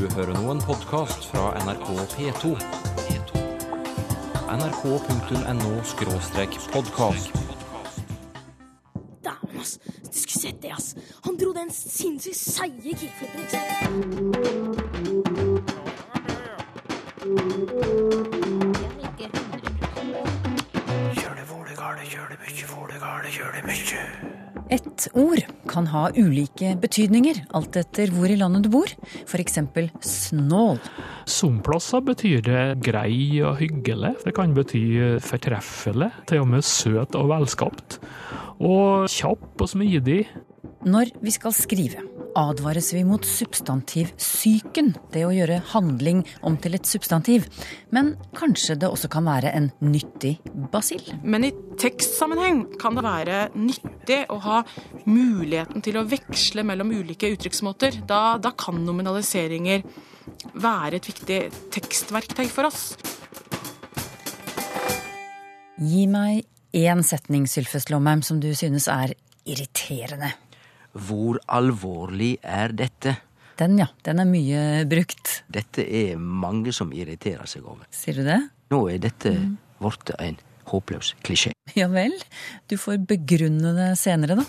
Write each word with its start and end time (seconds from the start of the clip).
Du 0.00 0.06
hører 0.14 0.32
nå 0.32 0.48
en 0.48 0.60
podkast 0.64 1.26
fra 1.28 1.50
NRK 1.60 1.88
P2. 2.14 2.56
nrk.no-podkast. 4.48 7.28
Dæven, 9.24 9.60
ass. 9.60 9.78
Du 9.84 10.18
skulle 10.22 10.40
sett 10.40 10.62
det, 10.62 10.72
ass. 10.72 10.94
Han 11.24 11.36
dro 11.36 11.52
den 11.52 11.70
sinnssykt 11.72 12.36
seige 12.36 12.96
kickflipen. 12.96 13.40
ikke 13.40 13.50
sant? 13.50 13.64
Et 24.70 25.08
ord 25.14 25.49
kan 25.80 25.88
ha 25.94 26.08
ulike 26.12 26.74
betydninger 26.80 27.40
alt 27.56 27.76
etter 27.80 28.10
hvor 28.12 28.28
i 28.28 28.36
landet 28.36 28.66
du 28.66 28.70
bor. 28.74 28.90
F.eks. 29.24 29.56
snål. 30.04 30.80
Somplasser 31.30 32.04
betyr 32.04 32.44
det 32.44 32.64
grei 32.84 33.40
og 33.40 33.56
hyggelig. 33.62 34.12
Det 34.26 34.34
kan 34.36 34.52
bety 34.56 34.82
fortreffelig, 35.24 36.10
til 36.28 36.44
og 36.44 36.50
med 36.52 36.66
søt 36.66 37.16
og 37.16 37.30
velskapt. 37.32 38.00
Og 38.60 39.08
kjapp 39.08 39.64
og 39.64 39.72
smidig. 39.72 40.26
Når 40.80 41.10
vi 41.20 41.28
skal 41.28 41.52
skrive, 41.52 42.00
advares 42.40 42.86
vi 42.96 43.02
mot 43.04 43.24
substantivsyken, 43.26 44.94
det 45.12 45.26
å 45.26 45.32
gjøre 45.34 45.58
handling 45.74 46.22
om 46.46 46.56
til 46.56 46.78
et 46.78 46.88
substantiv. 46.88 47.44
Men 47.92 48.14
kanskje 48.32 48.78
det 48.80 48.88
også 48.88 49.10
kan 49.12 49.28
være 49.28 49.52
en 49.58 49.68
nyttig 49.84 50.38
basill? 50.72 51.04
Men 51.20 51.44
i 51.44 51.52
tekstsammenheng 51.80 52.62
kan 52.80 52.96
det 52.96 53.04
være 53.04 53.42
nyttig 53.60 54.22
å 54.32 54.40
ha 54.46 54.62
muligheten 55.04 55.84
til 55.84 56.00
å 56.00 56.06
veksle 56.08 56.64
mellom 56.64 56.96
ulike 56.96 57.28
uttrykksmåter. 57.34 58.00
Da, 58.08 58.38
da 58.40 58.56
kan 58.56 58.80
nominaliseringer 58.80 59.84
være 60.56 60.96
et 60.96 61.12
viktig 61.12 61.42
tekstverktøy 61.76 62.46
for 62.48 62.72
oss. 62.72 62.94
Gi 65.76 66.08
meg 66.08 66.46
én 66.72 67.04
setning, 67.04 67.44
Sylfest 67.44 67.92
Lomheim, 67.92 68.24
som 68.24 68.40
du 68.40 68.54
synes 68.56 68.88
er 68.88 69.12
irriterende. 69.44 70.38
Hvor 70.92 71.38
alvorlig 71.46 72.36
er 72.42 72.74
dette? 72.74 73.16
Den, 73.60 73.78
ja. 73.78 73.90
Den 74.06 74.22
er 74.22 74.28
mye 74.28 74.60
brukt. 74.88 75.42
Dette 75.52 75.84
er 75.84 76.16
mange 76.18 76.72
som 76.72 76.92
irriterer 76.96 77.46
seg 77.50 77.66
over. 77.66 77.84
Sier 77.94 78.20
du 78.20 78.24
det? 78.26 78.40
Nå 78.72 78.84
er 78.90 79.02
dette 79.02 79.34
blitt 79.80 80.14
en 80.18 80.38
håpløs 80.70 81.14
klisjé. 81.26 81.52
Ja 81.78 81.90
vel. 81.92 82.14
Du 82.70 82.78
får 82.80 83.02
begrunne 83.06 83.74
det 83.76 83.92
senere, 84.00 84.40
da. 84.40 84.46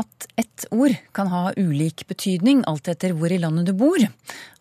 At 0.00 0.26
ett 0.40 0.64
ord 0.72 0.94
kan 1.12 1.28
ha 1.28 1.50
ulik 1.58 2.06
betydning 2.08 2.62
alt 2.68 2.88
etter 2.88 3.12
hvor 3.16 3.32
i 3.32 3.40
landet 3.40 3.68
du 3.68 3.74
bor, 3.76 4.00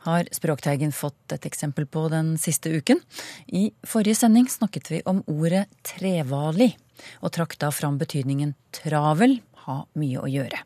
har 0.03 0.27
Språkteigen 0.35 0.91
fått 0.91 1.31
et 1.31 1.45
eksempel 1.47 1.85
på 1.87 2.07
den 2.11 2.33
siste 2.41 2.73
uken. 2.73 2.99
I 3.47 3.69
forrige 3.87 4.17
sending 4.23 4.49
snakket 4.51 4.91
vi 4.91 4.99
om 5.07 5.21
ordet 5.31 5.67
trevali, 5.87 6.73
og 7.23 7.31
trakk 7.37 7.55
da 7.61 7.71
fram 7.71 7.95
betydningen 8.01 8.55
travel, 8.75 9.39
ha 9.65 9.81
mye 9.99 10.21
å 10.21 10.29
gjøre. 10.29 10.61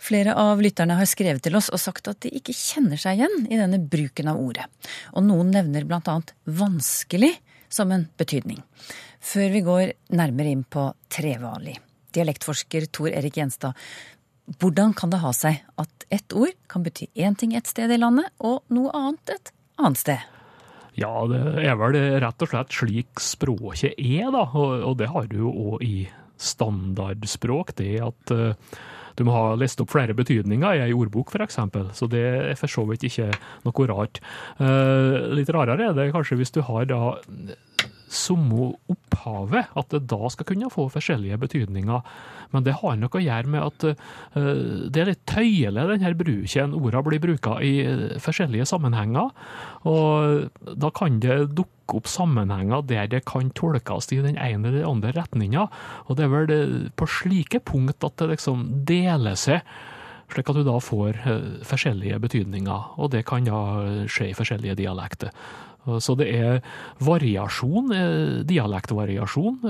Flere 0.00 0.32
av 0.40 0.62
lytterne 0.64 0.96
har 0.96 1.08
skrevet 1.08 1.44
til 1.44 1.58
oss 1.58 1.68
og 1.68 1.80
sagt 1.82 2.08
at 2.08 2.22
de 2.24 2.32
ikke 2.32 2.56
kjenner 2.56 3.00
seg 3.00 3.18
igjen 3.18 3.50
i 3.52 3.58
denne 3.60 3.82
bruken 3.82 4.30
av 4.32 4.40
ordet. 4.40 4.64
Og 5.12 5.26
noen 5.26 5.52
nevner 5.52 5.84
annet 5.98 6.32
vanskelig 6.48 7.34
som 7.68 7.92
en 7.92 8.06
betydning. 8.16 8.62
Før 9.20 9.52
vi 9.52 9.60
går 9.66 9.92
nærmere 10.16 10.54
inn 10.54 10.64
på 10.64 10.86
trevalig. 11.12 11.76
Dialektforsker 12.16 12.88
Tor 12.90 13.12
Erik 13.12 13.36
Gjenstad, 13.36 13.76
hvordan 14.58 14.96
kan 14.96 15.12
det 15.12 15.20
ha 15.22 15.30
seg 15.36 15.60
at 15.78 16.06
ett 16.10 16.32
ord 16.34 16.56
kan 16.66 16.82
bety 16.82 17.06
én 17.14 17.36
ting 17.38 17.52
et 17.54 17.68
sted 17.70 17.92
i 17.92 18.00
landet, 18.00 18.32
og 18.40 18.64
noe 18.72 18.90
annet 18.96 19.36
et 19.36 19.52
annet 19.78 20.00
sted? 20.00 20.24
Ja, 20.98 21.12
det 21.30 21.38
er 21.62 21.76
vel 21.78 21.98
rett 22.24 22.42
og 22.42 22.50
slett 22.50 22.74
slik 22.74 23.22
språket 23.22 23.94
er, 23.94 24.32
da. 24.34 24.42
Og 24.50 24.96
det 24.98 25.10
har 25.12 25.28
du 25.30 25.36
jo 25.44 25.52
òg 25.52 25.84
i 25.86 25.94
standardspråk. 26.40 27.74
Det 27.78 27.92
at 28.04 28.34
uh, 28.34 28.78
du 29.18 29.26
må 29.28 29.34
ha 29.34 29.56
lest 29.58 29.80
opp 29.82 29.92
flere 29.92 30.16
betydninger 30.16 30.78
i 30.78 30.84
ei 30.86 30.96
ordbok, 30.96 31.32
f.eks. 31.34 31.58
Så 31.96 32.08
det 32.10 32.24
er 32.24 32.58
for 32.58 32.72
så 32.72 32.86
vidt 32.88 33.04
ikke 33.10 33.30
noe 33.66 33.88
rart. 33.90 34.22
Uh, 34.60 35.32
litt 35.36 35.52
rarere 35.52 35.90
er 35.90 35.98
det 35.98 36.10
kanskje 36.14 36.40
hvis 36.40 36.54
du 36.56 36.62
har 36.66 36.88
da 36.88 37.02
samme 38.10 38.72
opphavet, 38.90 39.70
at 39.78 39.90
det 39.94 40.02
da 40.10 40.30
skal 40.32 40.48
kunne 40.48 40.70
få 40.72 40.88
forskjellige 40.92 41.38
betydninger. 41.40 42.06
Men 42.50 42.66
det 42.66 42.76
har 42.80 42.96
noe 42.98 43.14
å 43.14 43.22
gjøre 43.22 43.50
med 43.52 43.62
at 43.62 43.86
uh, 43.90 44.88
det 44.90 45.02
er 45.02 45.12
litt 45.12 45.26
tøyelig, 45.30 45.86
denne 45.92 46.14
bruken. 46.18 46.74
Ordene 46.78 47.04
blir 47.06 47.22
bruka 47.22 47.58
i 47.62 47.74
forskjellige 48.22 48.66
sammenhenger. 48.70 49.30
Og 49.88 50.74
da 50.74 50.90
kan 50.96 51.20
det 51.22 51.52
dukke 51.54 52.00
opp 52.00 52.10
sammenhenger 52.10 52.84
der 52.86 53.08
det 53.10 53.24
kan 53.26 53.50
tolkes 53.58 54.10
i 54.14 54.20
den 54.22 54.38
ene 54.38 54.68
eller 54.68 54.82
den 54.82 54.90
andre 54.90 55.14
retninga. 55.16 55.68
Og 56.06 56.18
det 56.18 56.26
er 56.26 56.34
vel 56.34 56.50
det, 56.50 56.60
på 56.98 57.08
slike 57.10 57.62
punkt 57.66 58.06
at 58.06 58.18
det 58.20 58.34
liksom 58.34 58.68
deler 58.86 59.38
seg 59.38 59.64
slik 60.30 60.46
at 60.46 60.60
du 60.60 60.62
da 60.62 60.76
får 60.78 61.16
forskjellige 61.66 62.20
betydninger. 62.22 62.92
Og 63.02 63.10
det 63.10 63.24
kan 63.26 63.46
da 63.46 63.60
skje 64.06 64.30
i 64.30 64.36
forskjellige 64.38 64.78
dialekter. 64.78 65.34
Så 66.00 66.14
det 66.18 66.26
er 66.36 66.58
variasjon, 67.00 67.92
dialektvariasjon, 68.48 69.60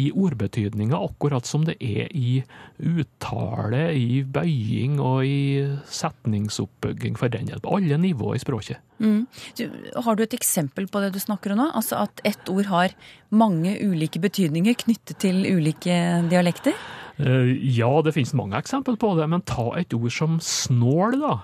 i 0.00 0.06
ordbetydninga, 0.16 0.96
akkurat 0.96 1.44
som 1.46 1.66
det 1.68 1.74
er 1.84 2.08
i 2.16 2.38
uttale, 2.80 3.82
i 3.92 4.22
bøying 4.24 4.96
og 5.02 5.26
i 5.28 5.60
setningsoppbygging, 5.92 7.18
for 7.20 7.32
den 7.32 7.50
del. 7.52 7.60
På 7.60 7.76
alle 7.76 8.00
nivåer 8.00 8.40
i 8.40 8.42
språket. 8.42 8.80
Mm. 9.02 9.26
Du, 9.58 9.66
har 10.06 10.16
du 10.16 10.24
et 10.24 10.38
eksempel 10.38 10.88
på 10.88 11.02
det 11.04 11.12
du 11.12 11.20
snakker 11.20 11.52
om 11.52 11.60
nå? 11.60 11.68
Altså 11.76 12.00
at 12.06 12.24
ett 12.24 12.48
ord 12.52 12.70
har 12.72 12.96
mange 13.28 13.76
ulike 13.84 14.22
betydninger 14.22 14.78
knyttet 14.86 15.20
til 15.20 15.44
ulike 15.44 15.94
dialekter? 16.32 16.76
Ja, 17.20 17.92
det 18.02 18.14
finnes 18.16 18.32
mange 18.34 18.56
eksempel 18.56 18.96
på 18.96 19.12
det, 19.18 19.28
men 19.28 19.44
ta 19.44 19.74
et 19.76 19.92
ord 19.94 20.12
som 20.14 20.40
snål, 20.40 21.20
da 21.20 21.40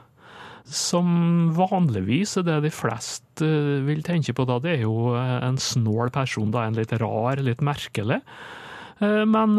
som 0.69 1.51
vanligvis 1.57 2.37
er 2.41 2.47
det 2.47 2.59
de 2.67 2.73
fleste 2.75 3.49
vil 3.87 4.03
tenke 4.07 4.35
på 4.37 4.47
da, 4.49 4.59
det 4.63 4.77
er 4.77 4.83
jo 4.85 5.15
en 5.17 5.59
snål 5.61 6.13
person, 6.15 6.51
da, 6.55 6.67
en 6.67 6.79
litt 6.79 6.93
rar, 7.01 7.41
litt 7.45 7.63
merkelig. 7.65 8.21
Men 8.99 9.55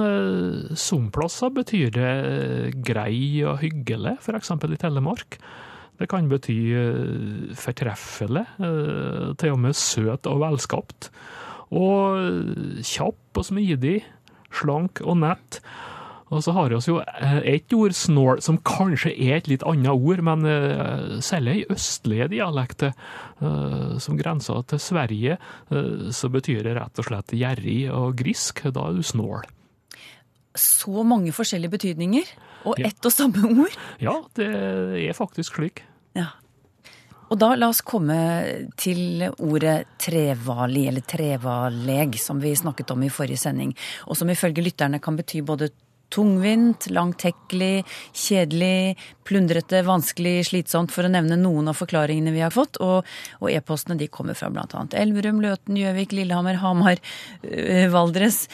som 0.75 1.07
plasser 1.15 1.53
betyr 1.55 1.93
det 1.95 2.13
grei 2.83 3.39
og 3.47 3.61
hyggelig, 3.63 4.17
f.eks. 4.19 4.51
i 4.51 4.79
Telemark. 4.81 5.39
Det 5.99 6.07
kan 6.11 6.27
bety 6.31 6.57
fortreffelig, 7.59 8.45
til 8.59 9.55
og 9.55 9.61
med 9.63 9.79
søt 9.79 10.27
og 10.27 10.43
velskapt. 10.43 11.09
Og 11.71 12.83
kjapp 12.83 13.39
og 13.39 13.47
smidig, 13.47 14.01
slank 14.59 14.99
og 15.05 15.21
nett. 15.23 15.61
Og 16.29 16.43
så 16.45 16.53
har 16.53 16.69
vi 16.69 16.77
jo 16.77 16.99
et 17.41 17.73
ord, 17.73 17.95
snål, 17.97 18.41
som 18.45 18.59
kanskje 18.61 19.15
er 19.15 19.39
et 19.39 19.47
litt 19.49 19.65
annet 19.65 19.89
ord, 19.89 20.21
men 20.21 20.45
selv 20.45 21.39
særlig 21.39 21.55
i 21.61 21.67
østlige 21.73 22.27
dialekter, 22.33 22.91
uh, 23.41 23.97
som 24.01 24.17
grenser 24.19 24.61
til 24.69 24.81
Sverige, 24.83 25.37
så 26.11 26.29
betyr 26.29 26.63
det 26.67 26.75
rett 26.77 26.99
og 26.99 27.07
slett 27.07 27.33
gjerrig 27.33 27.79
og 27.93 28.17
grisk. 28.19 28.63
Da 28.73 28.89
er 28.89 28.99
du 28.99 29.03
snål. 29.05 29.47
Så 30.59 31.03
mange 31.07 31.31
forskjellige 31.31 31.71
betydninger, 31.77 32.29
og 32.67 32.79
ett 32.83 33.05
og 33.05 33.13
samme 33.13 33.45
ord? 33.63 33.75
Ja, 34.03 34.17
det 34.35 34.49
er 35.05 35.17
faktisk 35.17 35.55
slik. 35.59 35.83
Ja. 36.17 36.33
Og 37.29 37.37
da 37.37 37.51
la 37.53 37.69
oss 37.69 37.83
komme 37.85 38.17
til 38.79 39.21
ordet 39.37 39.83
trevali, 40.01 40.87
eller 40.89 41.05
trevaleg, 41.05 42.17
som 42.19 42.41
vi 42.41 42.55
snakket 42.57 42.89
om 42.95 43.05
i 43.05 43.11
forrige 43.13 43.37
sending, 43.45 43.75
og 44.09 44.17
som 44.17 44.31
ifølge 44.33 44.65
lytterne 44.65 44.99
kan 45.03 45.19
bety 45.19 45.43
både 45.45 45.69
tungvint, 46.13 46.89
langtekkelig, 46.93 47.83
kjedelig, 48.13 48.97
plundrete, 49.27 49.83
vanskelig, 49.87 50.47
slitsomt, 50.49 50.93
for 50.93 51.05
å 51.05 51.13
nevne 51.13 51.37
noen 51.39 51.69
av 51.71 51.77
forklaringene 51.79 52.33
vi 52.35 52.43
har 52.45 52.53
fått. 52.55 52.81
Og, 52.85 53.07
og 53.39 53.51
e-postene 53.53 53.99
de 53.99 54.09
kommer 54.11 54.37
fra 54.37 54.51
bl.a. 54.53 54.85
Elverum, 54.97 55.41
Løten, 55.43 55.77
Gjøvik, 55.79 56.15
Lillehammer, 56.17 56.59
Hamar, 56.63 57.01
øh, 57.45 57.87
Valdres. 57.93 58.45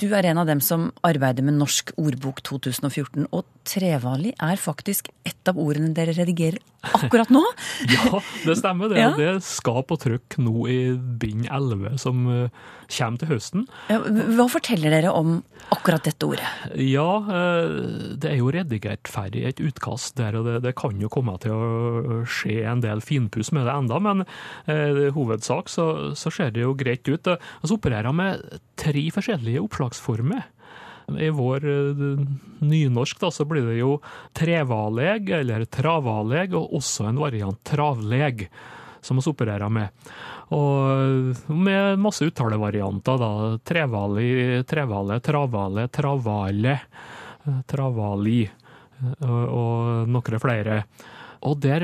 Du 0.00 0.06
er 0.16 0.24
en 0.30 0.38
av 0.40 0.48
dem 0.48 0.62
som 0.64 0.88
arbeider 1.04 1.44
med 1.44 1.58
Norsk 1.60 1.92
ordbok 2.00 2.40
2014, 2.46 3.26
og 3.36 3.44
trevalig 3.68 4.32
er 4.40 4.56
faktisk 4.60 5.10
et 5.28 5.50
av 5.50 5.58
ordene 5.60 5.92
dere 5.96 6.14
redigerer 6.16 6.56
akkurat 6.96 7.28
nå. 7.28 7.42
Ja, 7.92 8.22
det 8.46 8.56
stemmer. 8.62 8.88
Det, 8.88 8.96
Ja. 9.02 9.10
det 9.18 9.42
skal 9.44 9.82
på 9.84 9.98
trykk 10.00 10.38
nå 10.40 10.64
i 10.72 10.78
bind 10.96 11.44
11, 11.52 11.98
som 12.00 12.22
eh, 12.32 12.48
kommer 12.90 13.20
til 13.20 13.28
høsten. 13.34 13.66
Ja, 13.92 13.98
Hva 14.00 14.46
forteller 14.50 14.94
dere 14.96 15.12
om 15.12 15.42
akkurat 15.70 16.08
dette 16.08 16.24
ordet? 16.26 16.48
Ja, 16.80 17.04
eh, 17.20 18.16
det 18.16 18.32
er 18.32 18.38
jo 18.40 18.48
redigert 18.56 19.10
ferdig 19.12 19.44
et 19.50 19.60
utkast 19.60 20.16
der, 20.16 20.40
og 20.40 20.48
det, 20.48 20.56
det 20.64 20.72
kan 20.80 20.96
jo 21.04 21.12
komme 21.12 21.36
til 21.44 21.52
å 21.52 22.22
skje 22.24 22.62
en 22.72 22.80
del 22.80 23.04
finpuss 23.04 23.52
med 23.52 23.68
det 23.68 23.76
enda, 23.76 24.00
men 24.00 24.24
eh, 24.64 25.04
i 25.10 25.12
hovedsak 25.12 25.68
så, 25.68 25.90
så 26.16 26.32
ser 26.32 26.56
det 26.56 26.64
jo 26.64 26.72
greit 26.80 27.04
ut. 27.12 27.28
Og 27.36 27.68
så 27.68 27.76
opererer 27.76 28.08
jeg 28.08 28.20
med 28.24 28.60
tre 28.80 29.04
forskjellige 29.12 29.60
oppslagsformer. 29.90 30.42
I 31.18 31.30
vår 31.30 31.64
eh, 31.64 32.26
nynorsk 32.60 33.20
da, 33.20 33.30
så 33.30 33.44
blir 33.44 33.66
det 33.66 33.80
jo 33.80 34.00
trevaleg 34.32 35.30
eller 35.30 35.64
travaleg, 35.66 36.54
og 36.54 36.74
også 36.78 37.08
en 37.08 37.18
variant 37.18 37.58
travleg, 37.64 38.48
som 39.02 39.18
vi 39.18 39.24
opererer 39.26 39.68
med. 39.68 39.88
Og 40.54 41.50
med 41.50 41.98
masse 41.98 42.24
uttalevarianter, 42.24 43.18
da. 43.18 43.58
Trevali, 43.64 44.62
trevale, 44.64 45.18
travale, 45.20 45.88
travale, 45.88 46.78
eh, 47.46 47.60
travali 47.66 48.44
eh, 48.46 49.26
og, 49.26 50.06
noen 50.06 50.38
flere. 50.38 50.84
Og 51.42 51.58
der 51.58 51.82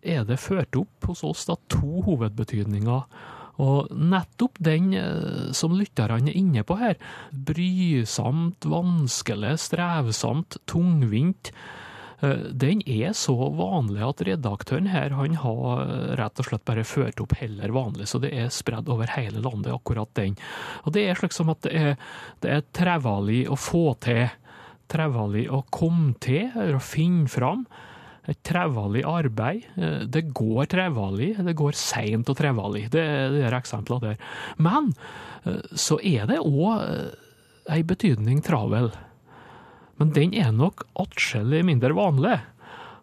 er 0.00 0.24
det 0.24 0.40
ført 0.40 0.76
opp 0.78 1.10
hos 1.10 1.24
oss 1.26 1.44
da 1.44 1.58
to 1.68 2.00
hovedbetydninger. 2.06 3.04
Og 3.60 3.90
nettopp 3.92 4.60
den 4.62 4.92
eh, 4.96 5.50
som 5.56 5.74
lytterne 5.76 6.30
er 6.30 6.38
inne 6.38 6.64
på 6.66 6.78
her, 6.80 6.96
brysomt, 7.30 8.66
vanskelig, 8.68 9.56
strevsomt, 9.64 10.60
tungvint, 10.70 11.52
eh, 12.22 12.46
den 12.52 12.84
er 12.86 13.12
så 13.18 13.34
vanlig 13.58 14.04
at 14.06 14.24
redaktøren 14.28 14.90
her 14.92 15.16
han 15.18 15.36
har 15.42 15.94
rett 16.20 16.40
og 16.42 16.50
slett 16.50 16.66
bare 16.68 16.86
ført 16.88 17.20
opp 17.24 17.36
heller 17.40 17.74
vanlig, 17.74 18.08
så 18.10 18.22
det 18.22 18.32
er 18.36 18.54
spredd 18.54 18.88
over 18.92 19.12
hele 19.16 19.42
landet, 19.42 19.74
akkurat 19.74 20.12
den. 20.18 20.38
Og 20.84 20.94
det 20.96 21.08
er 21.08 21.20
slik 21.20 21.36
som 21.36 21.52
at 21.52 21.64
det 21.66 21.74
er, 21.76 21.94
det 22.44 22.56
er 22.56 22.66
trevelig 22.76 23.44
å 23.50 23.58
få 23.60 23.86
til, 24.04 24.28
trevelig 24.90 25.46
å 25.52 25.64
komme 25.70 26.14
til, 26.22 26.50
å 26.54 26.82
finne 26.82 27.30
fram 27.30 27.66
et 28.30 28.38
trevelig 28.46 29.02
arbeid. 29.08 29.66
Eh, 29.76 30.06
Det 30.06 30.28
går 30.34 30.70
trevelig, 30.70 31.32
det 31.44 31.56
går 31.58 31.76
seint 31.78 32.30
og 32.30 32.38
trevelig. 32.38 32.88
Det 32.94 33.02
er 33.02 33.58
eksemplene 33.58 34.12
der. 34.12 34.22
Men 34.58 34.92
eh, 35.44 35.60
så 35.74 35.98
er 36.02 36.30
det 36.30 36.40
òg 36.40 36.86
ei 37.70 37.82
betydning 37.86 38.40
travel. 38.42 38.90
Men 40.00 40.14
den 40.16 40.32
er 40.34 40.52
nok 40.56 40.86
atskillig 40.98 41.60
mindre 41.68 41.92
vanlig. 41.92 42.38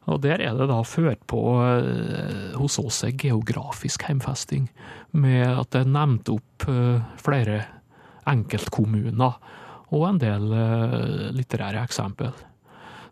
Og 0.07 0.21
der 0.23 0.39
er 0.39 0.55
det 0.55 0.69
da 0.69 0.79
ført 0.87 1.19
på 1.27 1.41
eh, 1.61 2.55
hos 2.55 2.79
oss 2.79 3.03
en 3.03 3.17
geografisk 3.19 4.07
heimfesting, 4.07 4.69
med 5.11 5.43
at 5.51 5.73
det 5.75 5.83
er 5.83 5.91
nevnt 5.97 6.31
opp 6.31 6.67
eh, 6.71 7.03
flere 7.19 7.59
enkeltkommuner 8.27 9.35
og 9.95 10.05
en 10.07 10.21
del 10.21 10.47
eh, 10.55 11.27
litterære 11.35 11.83
eksempel. 11.83 12.31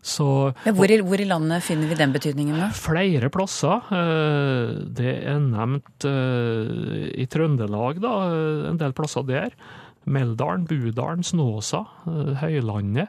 Så 0.06 0.26
Ja, 0.66 0.70
hvor, 0.76 0.86
i, 0.92 1.00
hvor 1.02 1.18
i 1.18 1.26
landet 1.26 1.64
finner 1.66 1.90
vi 1.90 1.96
den 1.98 2.12
betydningen, 2.14 2.60
da? 2.62 2.68
Flere 2.78 3.30
plasser. 3.34 3.82
eh, 3.90 4.76
Det 4.94 5.14
er 5.26 5.40
nevnt 5.42 6.06
eh, 6.06 7.10
i 7.18 7.26
Trøndelag, 7.26 7.98
da, 8.04 8.12
eh, 8.30 8.68
en 8.70 8.78
del 8.78 8.94
plasser 8.94 9.26
der. 9.26 9.50
Meldalen, 10.06 10.68
Budalen, 10.70 11.24
Snåsa, 11.26 11.80
Høylandet. 12.38 13.08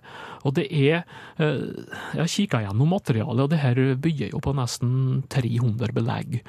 Og 0.49 0.55
det 0.57 0.63
er 0.73 1.03
Jeg 1.37 2.17
har 2.17 2.31
kikka 2.33 2.63
gjennom 2.63 2.89
materialet, 2.89 3.43
og 3.43 3.51
det 3.51 3.59
her 3.61 3.75
bygger 4.01 4.31
jo 4.33 4.39
på 4.41 4.55
nesten 4.57 5.21
300 5.29 5.93
belegg. 5.93 6.39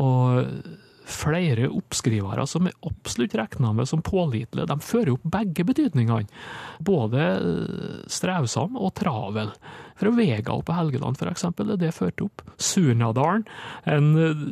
Og 0.00 0.48
flere 1.10 1.68
oppskrivere 1.70 2.46
som 2.48 2.68
er 2.68 2.76
absolutt 2.86 3.36
regna 3.38 3.72
med 3.76 3.88
som 3.90 4.02
pålitelige, 4.04 4.68
de 4.70 4.78
fører 4.84 5.14
opp 5.14 5.28
begge 5.36 5.66
betydningene. 5.68 6.28
Både 6.86 7.28
strevsom 8.10 8.78
og 8.80 8.94
travel. 8.98 9.52
Fra 10.00 10.12
Vega 10.16 10.56
på 10.64 10.76
Helgeland, 10.76 11.20
eksempel, 11.28 11.74
er 11.74 11.80
det 11.80 11.94
ført 11.96 12.22
opp. 12.24 12.44
Surnadalen, 12.60 13.44
en 13.84 14.12
eh, 14.16 14.44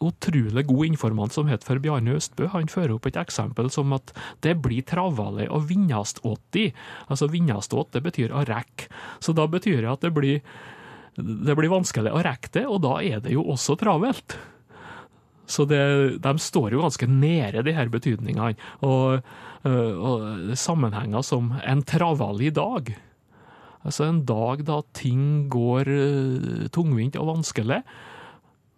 utrolig 0.00 0.64
god 0.66 0.86
informant 0.86 1.32
som 1.32 1.48
heter 1.50 1.66
for 1.66 1.80
Bjarne 1.82 2.16
Østbø, 2.16 2.48
han 2.54 2.70
fører 2.72 2.96
opp 2.96 3.08
et 3.08 3.18
eksempel 3.20 3.70
som 3.72 3.92
at 3.96 4.12
det 4.44 4.56
blir 4.64 4.84
travelig 4.88 5.50
å 5.52 5.60
vinnast 5.64 6.22
åtti. 6.26 6.70
Altså 7.08 7.28
vinnast 7.32 7.74
åt, 7.76 7.92
det 7.96 8.04
betyr 8.06 8.32
å 8.32 8.44
rekke. 8.48 8.88
Så 9.20 9.36
da 9.36 9.46
betyr 9.50 9.82
det 9.82 9.92
at 9.92 10.06
det 10.06 10.12
blir, 10.16 10.40
det 11.16 11.58
blir 11.58 11.72
vanskelig 11.72 12.14
å 12.14 12.24
rekke 12.24 12.54
det, 12.56 12.64
og 12.68 12.80
da 12.86 12.96
er 13.04 13.20
det 13.24 13.36
jo 13.36 13.44
også 13.52 13.76
travelt. 13.80 14.38
Så 15.50 15.66
det, 15.66 15.82
de 16.22 16.32
står 16.38 16.76
jo 16.76 16.84
ganske 16.84 17.08
nede, 17.10 17.64
de 17.66 17.74
her 17.74 17.90
betydningene. 17.90 18.54
Og, 18.86 19.20
øh, 19.66 19.94
og 19.98 20.56
sammenhenger 20.58 21.26
som 21.26 21.54
en 21.66 21.82
travalig 21.82 22.54
dag. 22.54 22.94
Altså 23.84 24.06
en 24.10 24.24
dag 24.28 24.64
da 24.68 24.80
ting 24.96 25.48
går 25.50 25.88
øh, 25.88 26.68
tungvint 26.72 27.16
og 27.16 27.30
vanskelig, 27.34 27.80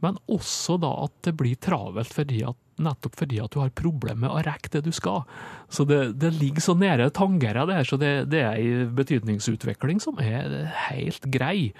men 0.03 0.19
også 0.31 0.79
da 0.83 0.91
at 1.05 1.15
det 1.27 1.35
blir 1.39 1.59
travelt 1.63 2.11
fordi 2.15 2.43
at, 2.47 2.59
nettopp 2.83 3.19
fordi 3.19 3.39
at 3.43 3.53
du 3.55 3.61
har 3.63 3.75
problemer 3.79 4.25
med 4.25 4.33
å 4.33 4.43
rekke 4.47 4.71
det 4.75 4.85
du 4.87 4.93
skal. 4.95 5.23
Så 5.71 5.87
det, 5.87 6.19
det 6.23 6.33
ligger 6.39 6.65
så 6.65 6.75
nære 6.79 7.11
tangerer 7.15 7.67
det 7.69 7.79
her, 7.79 7.87
så 7.87 7.99
det, 8.01 8.13
det 8.33 8.43
er 8.47 8.59
en 8.63 8.95
betydningsutvikling 8.99 10.03
som 10.03 10.19
er 10.23 10.73
helt 10.89 11.27
grei. 11.35 11.71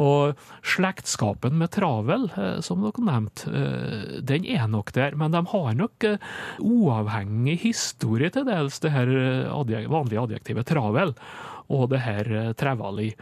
Og 0.00 0.38
slektskapen 0.64 1.58
med 1.60 1.72
travel, 1.74 2.30
eh, 2.32 2.60
som 2.64 2.80
dere 2.80 3.04
nevnte, 3.04 3.50
eh, 3.52 4.20
den 4.24 4.46
er 4.48 4.64
nok 4.70 4.92
der, 4.96 5.14
men 5.14 5.34
de 5.34 5.42
har 5.44 5.74
nok 5.76 6.04
eh, 6.08 6.16
uavhengig 6.60 7.58
historie 7.66 8.30
til 8.32 8.46
dels, 8.48 8.80
det 8.80 8.92
her 8.94 9.12
vanlige 9.92 10.22
adjektivet 10.22 10.66
travel, 10.66 11.12
og 11.68 11.90
det 11.92 12.00
her 12.06 12.52
trevali. 12.56 13.12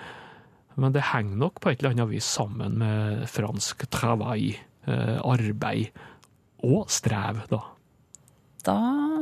Men 0.76 0.94
det 0.94 1.10
henger 1.10 1.36
nok 1.36 1.60
på 1.60 1.70
et 1.70 1.82
eller 1.82 1.96
annet 1.96 2.12
vis 2.14 2.24
sammen 2.24 2.78
med 2.78 3.26
fransk 3.28 3.88
travail, 3.90 4.54
arbeid, 4.86 5.90
og 6.64 6.88
strev, 6.90 7.42
da. 7.50 7.60
Da 8.64 8.76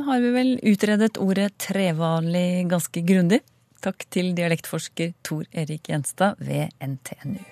har 0.06 0.20
vi 0.22 0.30
vel 0.34 0.52
utredet 0.66 1.18
ordet 1.22 1.52
trevali 1.58 2.64
ganske 2.68 3.02
grundig. 3.06 3.40
Takk 3.78 4.08
til 4.10 4.32
dialektforsker 4.34 5.12
Tor 5.22 5.44
Erik 5.54 5.86
Gjenstad 5.86 6.40
ved 6.42 6.72
NTNU. 6.82 7.44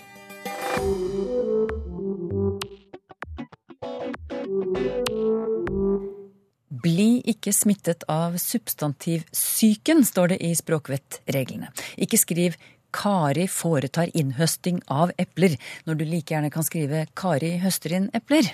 Bli 6.87 7.20
ikke 7.31 7.52
smittet 7.55 8.02
av 8.11 8.34
substantivsyken, 8.43 10.02
står 10.06 10.34
det 10.34 10.38
i 10.43 10.50
språkvettreglene. 10.58 11.70
Ikke 12.02 12.19
skriv 12.19 12.56
Kari 12.96 13.46
foretar 13.50 14.11
innhøsting 14.17 14.81
av 14.90 15.12
epler, 15.20 15.55
når 15.87 15.99
du 15.99 16.05
like 16.08 16.34
gjerne 16.34 16.50
kan 16.50 16.67
skrive 16.67 17.05
Kari 17.19 17.56
høster 17.62 17.94
inn 17.99 18.11
epler. 18.17 18.50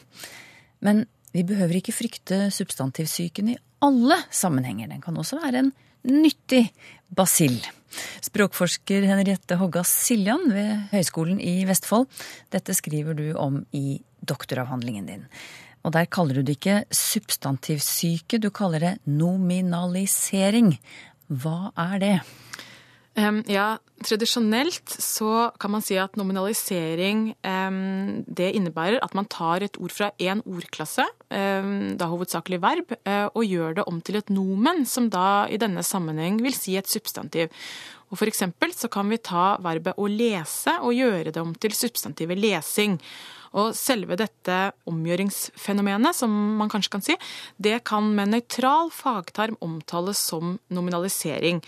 Men 0.84 1.06
vi 1.32 1.44
behøver 1.48 1.80
ikke 1.80 1.94
frykte 1.96 2.50
substantivsyken 2.52 3.54
i 3.54 3.58
alle 3.82 4.18
sammenhenger. 4.28 4.90
Den 4.92 5.00
kan 5.04 5.16
også 5.16 5.40
være 5.40 5.64
en 5.64 5.72
nyttig 6.08 6.68
basill. 7.12 7.60
Språkforsker 8.24 9.04
Henriette 9.04 9.58
Hogga 9.60 9.82
Siljan 9.86 10.48
ved 10.52 10.88
Høgskolen 10.92 11.40
i 11.42 11.62
Vestfold. 11.68 12.08
Dette 12.52 12.74
skriver 12.76 13.16
du 13.18 13.26
om 13.36 13.60
i 13.76 14.00
doktoravhandlingen 14.24 15.10
din. 15.10 15.26
Og 15.82 15.94
der 15.96 16.06
kaller 16.06 16.38
du 16.38 16.46
det 16.46 16.56
ikke 16.60 16.82
substantivsyke, 16.94 18.38
du 18.38 18.50
kaller 18.54 18.84
det 18.84 18.92
nominalisering. 19.10 20.76
Hva 21.26 21.72
er 21.78 21.98
det? 22.02 22.16
Ja, 23.12 23.76
tradisjonelt 24.00 24.88
så 24.88 25.50
kan 25.60 25.74
man 25.74 25.82
si 25.84 25.98
at 26.00 26.14
nominalisering 26.16 27.34
det 28.24 28.46
innebærer 28.56 29.02
at 29.04 29.12
man 29.12 29.28
tar 29.28 29.66
et 29.66 29.76
ord 29.76 29.92
fra 29.92 30.08
én 30.16 30.40
ordklasse, 30.48 31.04
da 31.28 32.08
hovedsakelig 32.08 32.60
verb, 32.62 32.96
eh, 33.04 33.28
og 33.28 33.44
gjør 33.44 33.76
det 33.76 33.86
om 33.90 34.00
til 34.00 34.16
et 34.16 34.32
nomen, 34.32 34.86
som 34.88 35.10
da 35.12 35.44
i 35.44 35.60
denne 35.60 35.84
sammenheng 35.84 36.40
vil 36.40 36.56
si 36.56 36.78
et 36.80 36.88
substantiv. 36.88 37.52
Og 38.12 38.18
for 38.20 38.28
eksempel 38.28 38.72
så 38.76 38.88
kan 38.92 39.08
vi 39.08 39.20
ta 39.20 39.56
verbet 39.60 39.96
å 39.96 40.08
lese 40.08 40.78
og 40.80 40.96
gjøre 40.96 41.32
det 41.32 41.40
om 41.40 41.54
til 41.56 41.72
substantivet 41.76 42.40
lesing. 42.40 42.98
Og 43.56 43.72
selve 43.76 44.16
dette 44.16 44.58
omgjøringsfenomenet, 44.88 46.16
som 46.16 46.32
man 46.60 46.72
kanskje 46.72 46.92
kan 46.92 47.04
si, 47.04 47.16
det 47.60 47.82
kan 47.88 48.08
med 48.16 48.32
nøytral 48.32 48.92
fagtarm 48.92 49.58
omtales 49.64 50.20
som 50.20 50.56
nominalisering. 50.72 51.60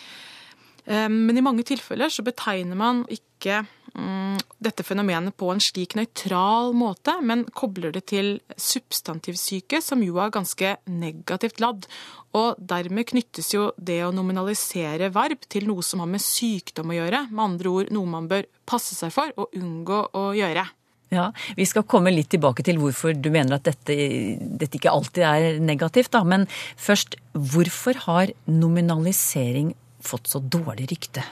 Eh, 0.86 1.08
Men 1.08 1.36
i 1.36 1.44
mange 1.44 1.64
tilfeller 1.66 2.12
så 2.12 2.24
betegner 2.24 2.76
man 2.76 3.04
ikke 3.12 3.62
mm, 3.94 4.36
dette 4.64 4.84
fenomenet 4.86 5.36
på 5.36 5.50
en 5.52 5.62
slik 5.62 5.96
nøytral 5.98 6.74
måte, 6.76 7.16
men 7.22 7.44
kobler 7.56 7.92
det 7.94 8.06
til 8.12 8.38
substantivsyke, 8.56 9.80
som 9.84 10.02
jo 10.04 10.18
er 10.22 10.32
ganske 10.34 10.76
negativt 10.90 11.60
ladd. 11.64 11.88
Og 12.34 12.58
dermed 12.58 13.06
knyttes 13.12 13.52
jo 13.54 13.70
det 13.78 14.00
å 14.04 14.12
nominalisere 14.14 15.12
verb 15.14 15.44
til 15.48 15.68
noe 15.70 15.84
som 15.86 16.02
har 16.02 16.10
med 16.10 16.24
sykdom 16.24 16.90
å 16.90 16.98
gjøre. 16.98 17.26
Med 17.30 17.44
andre 17.48 17.74
ord 17.74 17.92
noe 17.94 18.10
man 18.16 18.30
bør 18.30 18.48
passe 18.66 18.96
seg 18.96 19.12
for 19.14 19.30
og 19.36 19.54
unngå 19.54 20.08
å 20.16 20.32
gjøre. 20.36 20.66
Ja, 21.14 21.28
Vi 21.54 21.66
skal 21.68 21.84
komme 21.86 22.10
litt 22.10 22.32
tilbake 22.32 22.64
til 22.66 22.80
hvorfor 22.80 23.14
du 23.14 23.30
mener 23.30 23.54
at 23.54 23.68
dette, 23.68 23.94
dette 24.40 24.80
ikke 24.80 24.90
alltid 24.90 25.22
er 25.22 25.60
negativt. 25.60 26.10
da, 26.10 26.24
Men 26.24 26.48
først, 26.76 27.14
hvorfor 27.34 27.94
har 28.08 28.32
nominalisering 28.46 29.74
fått 30.04 30.30
så 30.30 30.42
dårlig 30.42 30.90
rykte? 30.92 31.24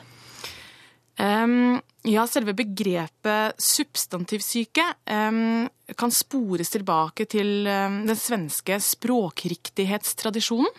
Um, 1.20 1.76
ja, 2.08 2.24
selve 2.26 2.54
begrepet 2.56 3.60
substantivsyke 3.60 4.82
um, 5.06 5.68
kan 5.94 6.10
spores 6.10 6.72
tilbake 6.72 7.26
til 7.30 7.68
um, 7.68 8.00
den 8.08 8.18
svenske 8.18 8.78
språkriktighetstradisjonen, 8.82 10.72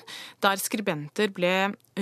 der 0.43 0.59
skribenter 0.59 1.29
ble 1.31 1.53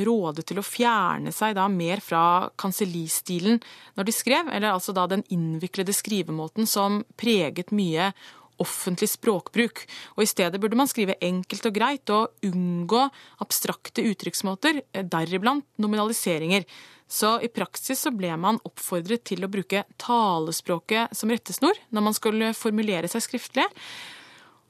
rådet 0.07 0.47
til 0.49 0.61
å 0.61 0.65
fjerne 0.65 1.35
seg 1.35 1.57
da 1.59 1.67
mer 1.69 2.01
fra 2.01 2.49
kansellistilen 2.57 3.59
når 3.99 4.07
de 4.07 4.15
skrev, 4.15 4.47
eller 4.47 4.71
altså 4.71 4.95
da 4.95 5.05
den 5.11 5.27
innviklede 5.29 5.93
skrivemåten 5.93 6.69
som 6.69 7.03
preget 7.19 7.75
mye 7.75 8.13
offentlig 8.61 9.09
språkbruk, 9.11 9.83
og 10.15 10.23
i 10.23 10.29
stedet 10.29 10.61
burde 10.61 10.77
man 10.79 10.89
skrive 10.89 11.17
enkelt 11.23 11.67
og 11.69 11.75
greit 11.75 12.13
og 12.13 12.47
unngå 12.47 13.03
abstrakte 13.43 14.05
uttrykksmåter, 14.11 14.83
deriblant 15.01 15.67
nominaliseringer. 15.81 16.65
Så 17.11 17.35
i 17.43 17.49
praksis 17.51 18.05
så 18.05 18.13
ble 18.15 18.31
man 18.39 18.61
oppfordret 18.63 19.25
til 19.27 19.43
å 19.43 19.51
bruke 19.51 19.83
talespråket 19.99 21.11
som 21.17 21.33
rettesnor 21.33 21.75
når 21.91 22.05
man 22.07 22.15
skulle 22.15 22.53
formulere 22.55 23.09
seg 23.11 23.25
skriftlig. 23.25 23.67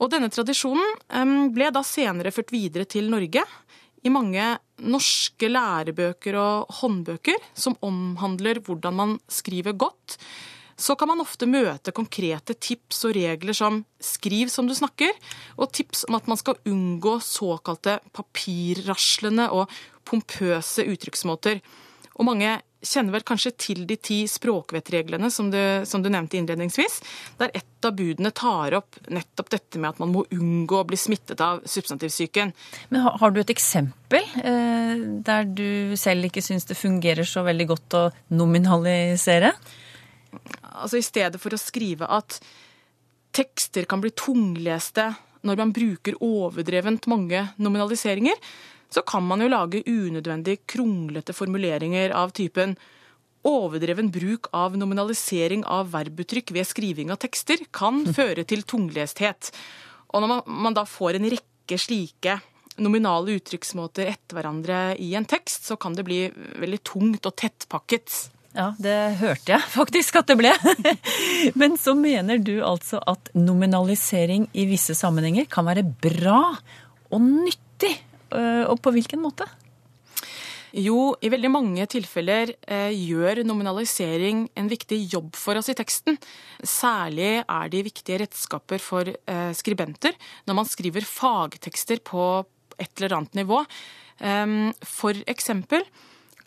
Og 0.01 0.10
denne 0.10 0.31
tradisjonen 0.33 1.51
ble 1.53 1.69
da 1.69 1.83
senere 1.86 2.33
ført 2.33 2.50
videre 2.53 2.88
til 2.89 3.12
Norge 3.13 3.43
i 4.01 4.10
mange 4.10 4.48
norske 4.81 5.50
lærebøker 5.51 6.38
og 6.41 6.79
håndbøker 6.79 7.38
som 7.53 7.77
omhandler 7.86 8.63
hvordan 8.65 8.98
man 8.98 9.13
skriver 9.29 9.77
godt 9.77 10.17
så 10.81 10.95
kan 10.97 11.11
man 11.11 11.21
ofte 11.23 11.50
møte 11.50 11.93
konkrete 11.95 12.55
tips 12.57 13.03
og 13.07 13.15
regler 13.17 13.57
som 13.57 13.83
skriv 14.01 14.50
som 14.50 14.67
du 14.69 14.73
snakker, 14.77 15.13
og 15.61 15.71
tips 15.77 16.07
om 16.09 16.17
at 16.17 16.27
man 16.31 16.39
skal 16.41 16.59
unngå 16.67 17.19
såkalte 17.25 18.00
papirraslende 18.17 19.51
og 19.53 19.71
pompøse 20.09 20.85
uttrykksmåter. 20.89 21.61
Og 22.17 22.27
mange 22.27 22.57
kjenner 22.81 23.13
vel 23.13 23.25
kanskje 23.25 23.51
til 23.61 23.83
de 23.89 23.95
ti 24.01 24.23
språkvettreglene 24.29 25.29
som 25.33 25.51
du, 25.53 25.59
som 25.85 26.01
du 26.01 26.09
nevnte 26.11 26.39
innledningsvis, 26.39 27.00
der 27.38 27.53
ett 27.57 27.85
av 27.85 27.93
budene 27.97 28.31
tar 28.35 28.75
opp 28.77 28.97
nettopp 29.13 29.51
dette 29.53 29.81
med 29.81 29.93
at 29.93 30.01
man 30.01 30.13
må 30.15 30.25
unngå 30.33 30.81
å 30.81 30.88
bli 30.89 30.97
smittet 31.00 31.41
av 31.45 31.61
substantivsyken. 31.69 32.53
Men 32.89 33.05
har, 33.05 33.19
har 33.21 33.33
du 33.33 33.41
et 33.41 33.53
eksempel 33.53 34.25
eh, 34.41 35.05
der 35.29 35.47
du 35.50 35.93
selv 36.00 36.29
ikke 36.29 36.43
syns 36.45 36.67
det 36.69 36.79
fungerer 36.79 37.27
så 37.27 37.45
veldig 37.45 37.69
godt 37.73 38.00
å 38.00 38.03
nominalisere? 38.33 39.53
Altså 40.71 41.00
I 41.00 41.05
stedet 41.05 41.41
for 41.41 41.53
å 41.53 41.59
skrive 41.59 42.07
at 42.09 42.39
tekster 43.35 43.88
kan 43.89 44.01
bli 44.03 44.11
tungleste 44.15 45.11
når 45.47 45.59
man 45.59 45.73
bruker 45.73 46.17
overdrevent 46.21 47.07
mange 47.09 47.47
nominaliseringer, 47.57 48.38
så 48.91 49.01
kan 49.07 49.23
man 49.25 49.41
jo 49.41 49.50
lage 49.50 49.83
unødvendig 49.88 50.61
kronglete 50.69 51.33
formuleringer 51.33 52.13
av 52.15 52.33
typen 52.38 52.75
Overdreven 53.41 54.11
bruk 54.13 54.51
av 54.53 54.75
nominalisering 54.77 55.63
av 55.65 55.88
verbuttrykk 55.95 56.51
ved 56.53 56.67
skriving 56.69 57.09
av 57.13 57.17
tekster 57.23 57.63
kan 57.73 58.03
føre 58.17 58.45
til 58.45 58.61
tunglesthet. 58.69 59.50
Og 60.13 60.21
når 60.21 60.29
man, 60.29 60.43
man 60.67 60.77
da 60.77 60.85
får 60.85 61.17
en 61.17 61.29
rekke 61.33 61.79
slike 61.81 62.38
nominale 62.81 63.39
uttrykksmåter 63.39 64.11
etter 64.13 64.38
hverandre 64.38 64.81
i 65.01 65.11
en 65.17 65.25
tekst, 65.25 65.65
så 65.65 65.77
kan 65.81 65.97
det 65.97 66.05
bli 66.05 66.21
veldig 66.61 66.81
tungt 66.85 67.25
og 67.25 67.35
tettpakket. 67.41 68.13
Ja, 68.51 68.74
det 68.84 68.98
hørte 69.22 69.53
jeg 69.53 69.63
faktisk 69.72 70.17
at 70.20 70.27
det 70.31 70.36
ble. 70.41 70.51
Men 71.60 71.77
så 71.79 71.96
mener 71.96 72.41
du 72.43 72.58
altså 72.65 73.00
at 73.08 73.31
nominalisering 73.38 74.50
i 74.51 74.67
visse 74.67 74.96
sammenhenger 74.98 75.48
kan 75.51 75.67
være 75.70 75.86
bra 75.88 76.43
og 77.12 77.22
nyttig. 77.24 77.96
Øh, 78.31 78.65
og 78.67 78.77
på 78.84 78.91
hvilken 78.96 79.24
måte? 79.24 79.48
Jo, 80.72 81.13
i 81.20 81.27
veldig 81.31 81.50
mange 81.51 81.86
tilfeller 81.91 82.53
eh, 82.63 82.93
gjør 82.96 83.41
nominalisering 83.43 84.46
en 84.55 84.70
viktig 84.72 85.01
jobb 85.12 85.36
for 85.36 85.60
oss 85.60 85.67
i 85.72 85.75
teksten. 85.75 86.15
Særlig 86.63 87.41
er 87.41 87.72
de 87.72 87.84
viktige 87.88 88.22
redskaper 88.24 88.79
for 88.84 89.12
eh, 89.12 89.51
skribenter 89.58 90.15
når 90.48 90.60
man 90.62 90.70
skriver 90.72 91.08
fagtekster 91.08 92.00
på 92.08 92.24
et 92.79 92.91
eller 93.00 93.17
annet 93.20 93.43
nivå. 93.43 93.63
Um, 94.22 94.70
for 94.86 95.17
eksempel 95.25 95.81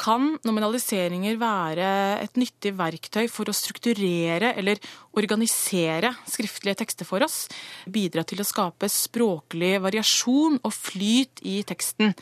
kan 0.01 0.35
nominaliseringer 0.47 1.39
være 1.41 1.89
et 2.25 2.37
nyttig 2.41 2.75
verktøy 2.79 3.29
for 3.33 3.49
å 3.51 3.57
strukturere 3.57 4.53
eller 4.59 4.81
organisere 5.17 6.13
skriftlige 6.31 6.81
tekster 6.83 7.09
for 7.09 7.25
oss, 7.27 7.45
bidra 7.87 8.25
til 8.27 8.43
å 8.43 8.49
skape 8.49 8.91
språklig 8.91 9.77
variasjon 9.85 10.61
og 10.61 10.75
flyt 10.75 11.45
i 11.47 11.61
teksten. 11.67 12.15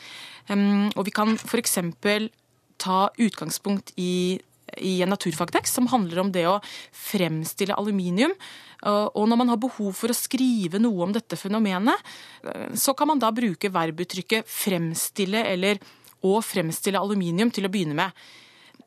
Og 0.97 1.05
vi 1.07 1.14
kan 1.14 1.37
f.eks. 1.38 1.79
ta 2.83 3.02
utgangspunkt 3.19 3.95
i 4.00 4.41
i 4.81 5.02
en 5.05 5.11
naturfagtekst 5.12 5.75
som 5.76 5.88
handler 5.93 6.23
om 6.23 6.31
det 6.33 6.47
å 6.49 6.61
fremstille 6.97 7.76
aluminium. 7.76 8.33
Og 8.88 9.26
når 9.29 9.38
man 9.38 9.52
har 9.52 9.61
behov 9.62 9.93
for 9.99 10.12
å 10.12 10.17
skrive 10.17 10.81
noe 10.83 11.05
om 11.07 11.12
dette 11.14 11.37
fenomenet, 11.38 11.99
så 12.79 12.95
kan 12.97 13.12
man 13.12 13.21
da 13.23 13.31
bruke 13.35 13.71
verbuttrykket 13.73 14.49
'fremstille' 14.49 15.45
eller 15.52 15.83
og 16.26 16.43
fremstille 16.47 17.00
aluminium 17.00 17.50
til 17.55 17.67
å 17.67 17.73
begynne 17.73 17.99
med. 17.99 18.23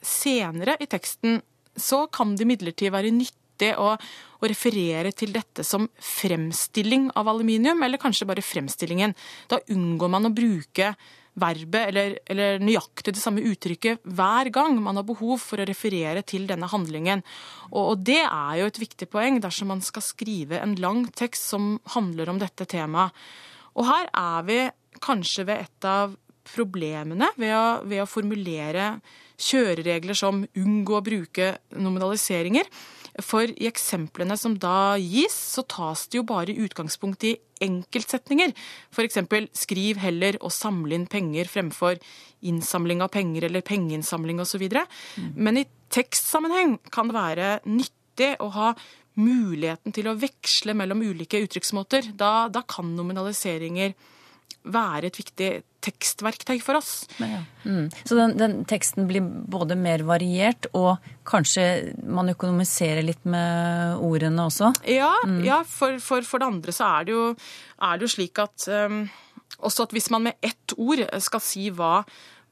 Senere 0.06 0.78
i 0.80 0.88
teksten 0.90 1.42
så 1.76 2.06
kan 2.08 2.36
det 2.36 2.46
imidlertid 2.46 2.94
være 2.94 3.12
nyttig 3.14 3.74
å, 3.80 3.92
å, 3.96 4.48
referere 4.48 5.12
til 5.16 5.34
dette 5.36 5.64
som 5.68 5.88
fremstilling 6.00 7.10
av 7.20 7.30
aluminium, 7.32 7.84
eller 7.84 8.02
kanskje 8.02 8.28
bare 8.30 8.44
fremstillingen. 8.46 9.16
Da 9.52 9.60
unngår 9.72 10.12
man 10.12 10.30
å 10.30 10.34
bruke 10.36 10.94
verbet 11.36 11.90
eller, 11.90 12.14
eller, 12.32 12.62
nøyaktig 12.64 13.12
det 13.16 13.20
samme 13.20 13.44
uttrykket 13.44 14.06
hver 14.16 14.50
gang 14.56 14.78
man 14.84 14.96
har 14.96 15.08
behov 15.08 15.42
for 15.44 15.60
å 15.60 15.68
referere 15.68 16.24
til 16.28 16.48
denne 16.48 16.70
handlingen. 16.72 17.24
Og, 17.74 17.82
og 17.82 18.06
det 18.08 18.22
er 18.24 18.62
jo 18.62 18.70
et 18.70 18.80
viktig 18.80 19.10
poeng 19.12 19.42
dersom 19.44 19.74
man 19.74 19.84
skal 19.84 20.06
skrive 20.06 20.62
en 20.62 20.78
lang 20.80 21.04
tekst 21.12 21.52
som 21.52 21.76
handler 21.98 22.32
om 22.32 22.40
dette 22.40 22.68
temaet. 22.72 23.12
Og 23.76 23.84
her 23.90 24.08
er 24.16 24.48
vi 24.48 24.60
kanskje 25.04 25.44
ved 25.50 25.66
et 25.66 25.88
av 25.90 26.16
problemene 26.48 27.32
ved 27.40 27.54
å, 27.56 27.66
ved 27.88 28.04
å 28.04 28.10
formulere 28.10 28.96
kjøreregler 29.42 30.18
som 30.18 30.44
unngå 30.56 30.98
å 30.98 31.04
bruke 31.04 31.56
nominaliseringer. 31.76 32.70
For 33.24 33.48
i 33.48 33.68
eksemplene 33.70 34.36
som 34.40 34.58
da 34.60 34.96
gis, 35.00 35.36
så 35.56 35.64
tas 35.72 36.04
det 36.12 36.20
jo 36.20 36.26
bare 36.28 36.56
utgangspunkt 36.66 37.24
i 37.28 37.36
enkeltsetninger. 37.64 38.52
F.eks. 38.92 39.22
skriv 39.56 40.02
heller 40.04 40.36
og 40.42 40.52
samle 40.52 40.98
inn 40.98 41.08
penger 41.08 41.48
fremfor 41.48 42.00
innsamling 42.46 43.04
av 43.04 43.14
penger 43.16 43.48
eller 43.48 43.64
pengeinnsamling 43.66 44.42
osv. 44.44 44.68
Mm. 44.68 45.32
Men 45.36 45.62
i 45.64 45.66
tekstsammenheng 45.96 46.78
kan 46.92 47.12
det 47.12 47.16
være 47.16 47.50
nyttig 47.70 48.34
å 48.44 48.52
ha 48.58 48.74
muligheten 49.16 49.96
til 49.96 50.10
å 50.12 50.18
veksle 50.20 50.76
mellom 50.76 51.06
ulike 51.08 51.40
uttrykksmåter. 51.46 52.12
Da, 52.20 52.50
da 52.52 52.66
kan 52.68 52.92
nominaliseringer 52.98 53.96
være 54.66 55.10
et 55.10 55.18
viktig 55.20 55.50
tekstverktøy 55.86 56.58
for 56.64 56.80
oss. 56.80 56.92
Ja. 57.22 57.44
Mm. 57.64 57.90
Så 58.04 58.18
den, 58.18 58.36
den, 58.40 58.56
teksten 58.70 59.06
blir 59.10 59.26
både 59.26 59.78
mer 59.78 60.02
variert, 60.08 60.68
og 60.74 61.04
kanskje 61.28 61.94
man 62.02 62.32
økonomiserer 62.34 63.06
litt 63.06 63.22
med 63.30 64.02
ordene 64.06 64.48
også? 64.50 64.72
Ja, 64.90 65.12
mm. 65.28 65.44
ja 65.46 65.62
for, 65.70 66.00
for, 66.04 66.26
for, 66.26 66.42
det 66.42 66.50
andre 66.50 66.76
så 66.76 66.90
er 66.98 67.08
det 67.08 67.16
jo, 67.16 67.28
er 67.90 68.00
det 68.00 68.08
jo 68.08 68.14
slik 68.16 68.42
at 68.42 68.68
um, 68.72 69.04
også 69.66 69.86
at 69.86 69.94
hvis 69.96 70.10
man 70.14 70.26
med 70.28 70.40
ett 70.46 70.76
ord 70.78 71.06
skal 71.24 71.44
si 71.44 71.70
hva 71.74 72.00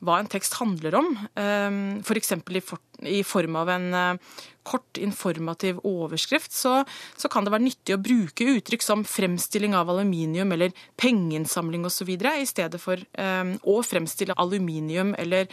hva 0.03 0.19
en 0.19 0.29
tekst 0.29 0.57
handler 0.60 0.98
om, 1.00 1.12
ehm, 1.39 2.01
f.eks. 2.03 2.33
For 2.67 3.07
i 3.07 3.22
form 3.27 3.57
av 3.60 3.72
en 3.72 3.88
eh, 3.98 4.39
kort 4.67 5.00
informativ 5.01 5.79
overskrift, 5.88 6.51
så, 6.55 6.81
så, 7.19 7.29
kan 7.31 7.45
det 7.45 7.53
være 7.53 7.65
nyttig 7.65 7.95
å 7.95 8.01
bruke 8.03 8.48
uttrykk 8.55 8.86
som 8.86 9.05
fremstilling 9.07 9.75
av 9.75 9.91
aluminium 9.91 10.51
eller 10.55 10.75
pengeinnsamling 11.00 11.88
osv., 11.88 12.13
i 12.13 12.48
stedet 12.48 12.79
for 12.81 13.00
um, 13.19 13.55
å 13.67 13.81
fremstille 13.83 14.36
aluminium 14.39 15.13
eller 15.19 15.51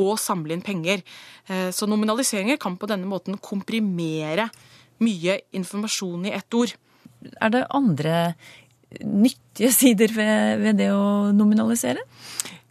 å 0.00 0.14
samle 0.20 0.56
inn 0.56 0.64
penger. 0.64 1.04
Uh, 1.48 1.70
så 1.72 1.88
nominaliseringer 1.88 2.60
kan 2.60 2.76
på 2.80 2.88
denne 2.90 3.08
måten 3.08 3.40
komprimere 3.40 4.50
mye 5.00 5.40
informasjon 5.56 6.28
i 6.28 6.34
ett 6.36 6.56
ord. 6.56 6.74
Er 7.40 7.52
det 7.52 7.66
andre 7.72 8.34
nyttige 9.00 9.72
sider 9.72 10.12
ved, 10.12 10.60
ved 10.64 10.80
det 10.80 10.90
å 10.92 11.30
nominalisere? 11.36 12.04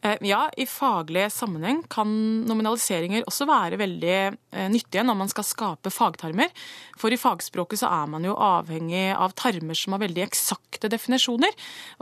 Eh, 0.02 0.16
ja, 0.22 0.50
i 0.58 0.66
faglig 0.66 1.26
sammenheng 1.32 1.82
kan 1.92 2.10
nominaliseringer 2.48 3.26
også 3.28 3.48
være 3.50 3.80
veldig 3.82 4.14
eh, 4.16 4.70
nyttige 4.72 5.04
når 5.04 5.18
man 5.20 5.32
skal 5.32 5.48
skape 5.48 5.92
fagtermer. 5.92 6.54
For 7.00 7.12
i 7.12 7.20
fagspråket 7.20 7.82
så 7.82 7.90
er 7.92 8.08
man 8.12 8.28
jo 8.28 8.38
avhengig 8.40 9.10
av 9.12 9.36
tarmer 9.40 9.76
som 9.76 9.96
har 9.96 10.04
veldig 10.06 10.24
eksakte 10.24 10.92
definisjoner. 10.92 11.52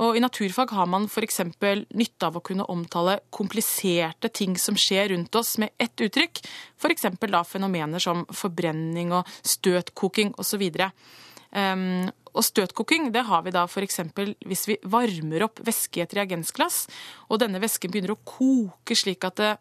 Og 0.06 0.18
i 0.18 0.22
naturfag 0.22 0.76
har 0.78 0.90
man 0.90 1.10
f.eks. 1.10 1.42
nytte 1.42 2.30
av 2.30 2.38
å 2.38 2.44
kunne 2.46 2.68
omtale 2.70 3.20
kompliserte 3.34 4.30
ting 4.30 4.58
som 4.62 4.78
skjer 4.78 5.10
rundt 5.16 5.34
oss 5.36 5.56
med 5.58 5.74
ett 5.82 5.98
uttrykk. 5.98 6.44
F.eks. 6.78 7.10
da 7.26 7.44
fenomener 7.48 8.04
som 8.04 8.28
forbrenning 8.30 9.16
og 9.16 9.26
støtkoking 9.42 10.36
osv. 10.38 10.70
Um, 11.50 12.10
og 12.38 12.46
støtkoking 12.46 13.12
det 13.16 13.26
har 13.28 13.44
vi 13.46 13.54
da 13.56 13.66
f.eks. 13.68 14.02
hvis 14.46 14.68
vi 14.70 14.78
varmer 14.86 15.48
opp 15.48 15.62
væske 15.66 16.02
i 16.02 16.06
et 16.06 16.18
reagensglass, 16.18 16.86
og 17.28 17.42
denne 17.42 17.62
væsken 17.64 17.94
begynner 17.94 18.16
å 18.16 18.22
koke 18.28 18.98
slik 18.98 19.26
at 19.28 19.42
det 19.42 19.56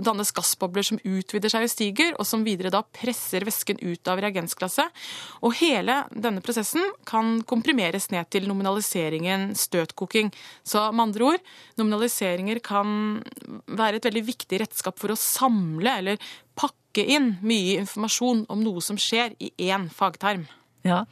dannes 0.00 0.30
gassbobler 0.34 0.84
som 0.86 1.00
utvider 1.02 1.52
seg 1.52 1.66
og 1.66 1.72
stiger, 1.72 2.14
og 2.16 2.26
som 2.28 2.44
videre 2.46 2.72
da 2.72 2.82
presser 2.84 3.44
væsken 3.46 3.80
ut 3.82 4.10
av 4.10 4.20
reagensglasset. 4.22 5.00
Og 5.44 5.54
hele 5.60 6.02
denne 6.14 6.42
prosessen 6.44 6.84
kan 7.08 7.40
komprimeres 7.48 8.10
ned 8.14 8.30
til 8.32 8.48
nominaliseringen 8.50 9.50
støtkoking. 9.58 10.32
Så 10.64 10.86
med 10.92 11.08
andre 11.08 11.30
ord, 11.32 11.46
nominaliseringer 11.80 12.62
kan 12.64 13.20
være 13.66 14.00
et 14.00 14.10
veldig 14.10 14.26
viktig 14.30 14.62
redskap 14.64 15.00
for 15.00 15.12
å 15.12 15.20
samle 15.20 15.98
eller 16.02 16.32
pakke 16.58 17.04
inn 17.04 17.34
mye 17.46 17.80
informasjon 17.82 18.46
om 18.50 18.64
noe 18.64 18.82
som 18.84 18.98
skjer 19.00 19.36
i 19.42 19.52
én 19.70 19.88
fagterm. 19.94 20.46
Ja, 20.86 21.04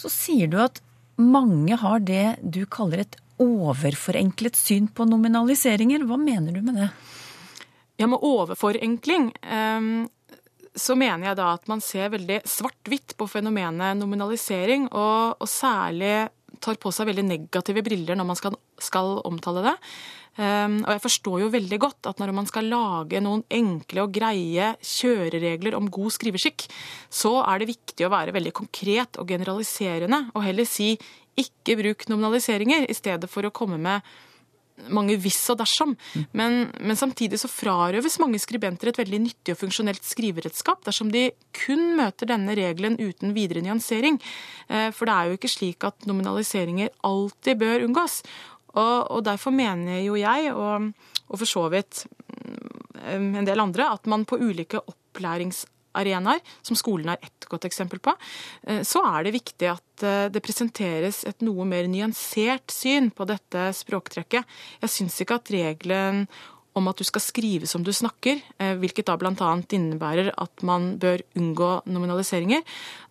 Så 0.00 0.08
sier 0.12 0.48
du 0.48 0.56
at 0.62 0.80
mange 1.20 1.76
har 1.76 2.00
det 2.00 2.38
du 2.40 2.62
kaller 2.70 3.04
et 3.04 3.18
overforenklet 3.40 4.56
syn 4.56 4.88
på 4.88 5.04
nominaliseringer. 5.08 6.04
Hva 6.08 6.16
mener 6.20 6.56
du 6.56 6.64
med 6.64 6.80
det? 6.80 6.88
Ja, 8.00 8.08
med 8.08 8.24
overforenkling 8.24 9.28
ehm, 9.42 10.08
så 10.74 10.96
mener 10.96 11.30
jeg 11.30 11.38
da 11.40 11.50
at 11.56 11.66
man 11.68 11.82
ser 11.84 12.12
veldig 12.14 12.40
svart-hvitt 12.48 13.16
på 13.18 13.26
fenomenet 13.28 13.98
nominalisering, 13.98 14.86
og, 14.88 15.36
og, 15.36 15.48
særlig 15.50 16.30
tar 16.62 16.78
på 16.80 16.92
seg 16.94 17.08
veldig 17.10 17.26
negative 17.26 17.82
briller 17.84 18.18
når 18.18 18.28
man 18.28 18.38
skal, 18.38 18.56
skal 18.80 19.18
omtale 19.28 19.64
det. 19.66 19.76
Um, 20.38 20.76
og 20.86 20.92
jeg 20.94 21.02
forstår 21.02 21.40
jo 21.42 21.50
veldig 21.52 21.78
godt 21.82 22.06
at 22.08 22.20
når 22.22 22.30
man 22.36 22.46
skal 22.48 22.68
lage 22.70 23.20
noen 23.20 23.42
enkle 23.50 24.04
og 24.04 24.12
greie 24.14 24.70
kjøreregler 24.78 25.74
om 25.76 25.90
god 25.92 26.14
skriveskikk, 26.14 26.68
så 27.10 27.40
er 27.42 27.60
det 27.60 27.72
viktig 27.72 28.06
å 28.06 28.12
være 28.14 28.34
veldig 28.36 28.54
konkret 28.56 29.18
og 29.20 29.32
generaliserende, 29.34 30.28
og 30.32 30.46
heller 30.46 30.68
si 30.68 30.94
ikke 31.40 31.76
bruk 31.80 32.06
nominaliseringer, 32.10 32.86
i 32.86 32.96
stedet 32.96 33.30
for 33.30 33.46
å 33.46 33.54
komme 33.54 33.80
med 33.80 34.06
mange 34.88 35.16
hvis 35.20 35.38
og 35.52 35.60
dersom. 35.60 35.96
Men, 36.36 36.70
men, 36.80 36.98
samtidig 36.98 37.40
så 37.42 37.50
frarøves 37.50 38.18
mange 38.22 38.40
skribenter 38.42 38.90
et 38.90 39.00
veldig 39.00 39.20
nyttig 39.26 39.54
og 39.54 39.60
funksjonelt 39.60 40.06
skriveredskap 40.06 40.84
dersom 40.86 41.12
de 41.12 41.28
kun 41.56 41.96
møter 41.98 42.30
denne 42.30 42.56
regelen 42.58 42.98
uten 43.00 43.34
videre 43.36 43.64
nyansering. 43.64 44.20
Eh, 44.68 44.88
for 44.96 45.08
det 45.08 45.16
er 45.16 45.28
jo 45.28 45.40
ikke 45.40 45.52
slik 45.52 45.88
at 45.88 46.08
nominaliseringer 46.08 46.92
alltid 47.06 47.60
bør 47.60 47.86
unngås. 47.88 48.20
Og, 48.76 48.96
og 49.10 49.24
derfor 49.26 49.54
mener 49.54 50.00
jo 50.04 50.14
jeg, 50.18 50.52
og, 50.54 50.92
og 51.26 51.42
for 51.42 51.48
så 51.48 51.66
vidt 51.72 52.04
mm, 52.30 53.40
en 53.42 53.48
del 53.48 53.62
andre, 53.62 53.90
at 53.98 54.06
man 54.10 54.26
på 54.28 54.38
ulike 54.38 54.78
opplærings 54.78 55.64
arenaer, 55.98 56.40
som 56.62 56.78
skolen 56.78 57.12
er 57.12 57.26
ett 57.26 57.48
godt 57.50 57.66
eksempel 57.68 58.00
på, 58.02 58.14
eh, 58.66 58.82
så 58.86 59.02
er 59.08 59.26
det 59.26 59.36
viktig 59.36 59.70
at 59.72 60.06
eh, 60.06 60.28
det 60.32 60.44
presenteres 60.44 61.24
et 61.28 61.44
noe 61.46 61.66
mer 61.68 61.88
nyansert 61.90 62.72
syn 62.74 63.10
på 63.14 63.26
dette 63.28 63.70
språktrekket. 63.76 64.56
Jeg 64.84 64.94
syns 64.96 65.20
ikke 65.22 65.40
at 65.40 65.52
regelen 65.54 66.26
om 66.78 66.86
at 66.86 67.00
du 67.00 67.06
skal 67.06 67.22
skrive 67.22 67.66
som 67.66 67.82
du 67.86 67.90
snakker, 67.94 68.40
eh, 68.62 68.74
hvilket 68.78 69.08
da 69.10 69.16
bl.a. 69.18 69.52
innebærer 69.74 70.32
at 70.38 70.66
man 70.66 70.94
bør 71.02 71.22
unngå 71.38 71.70
nominaliseringer, 71.90 72.62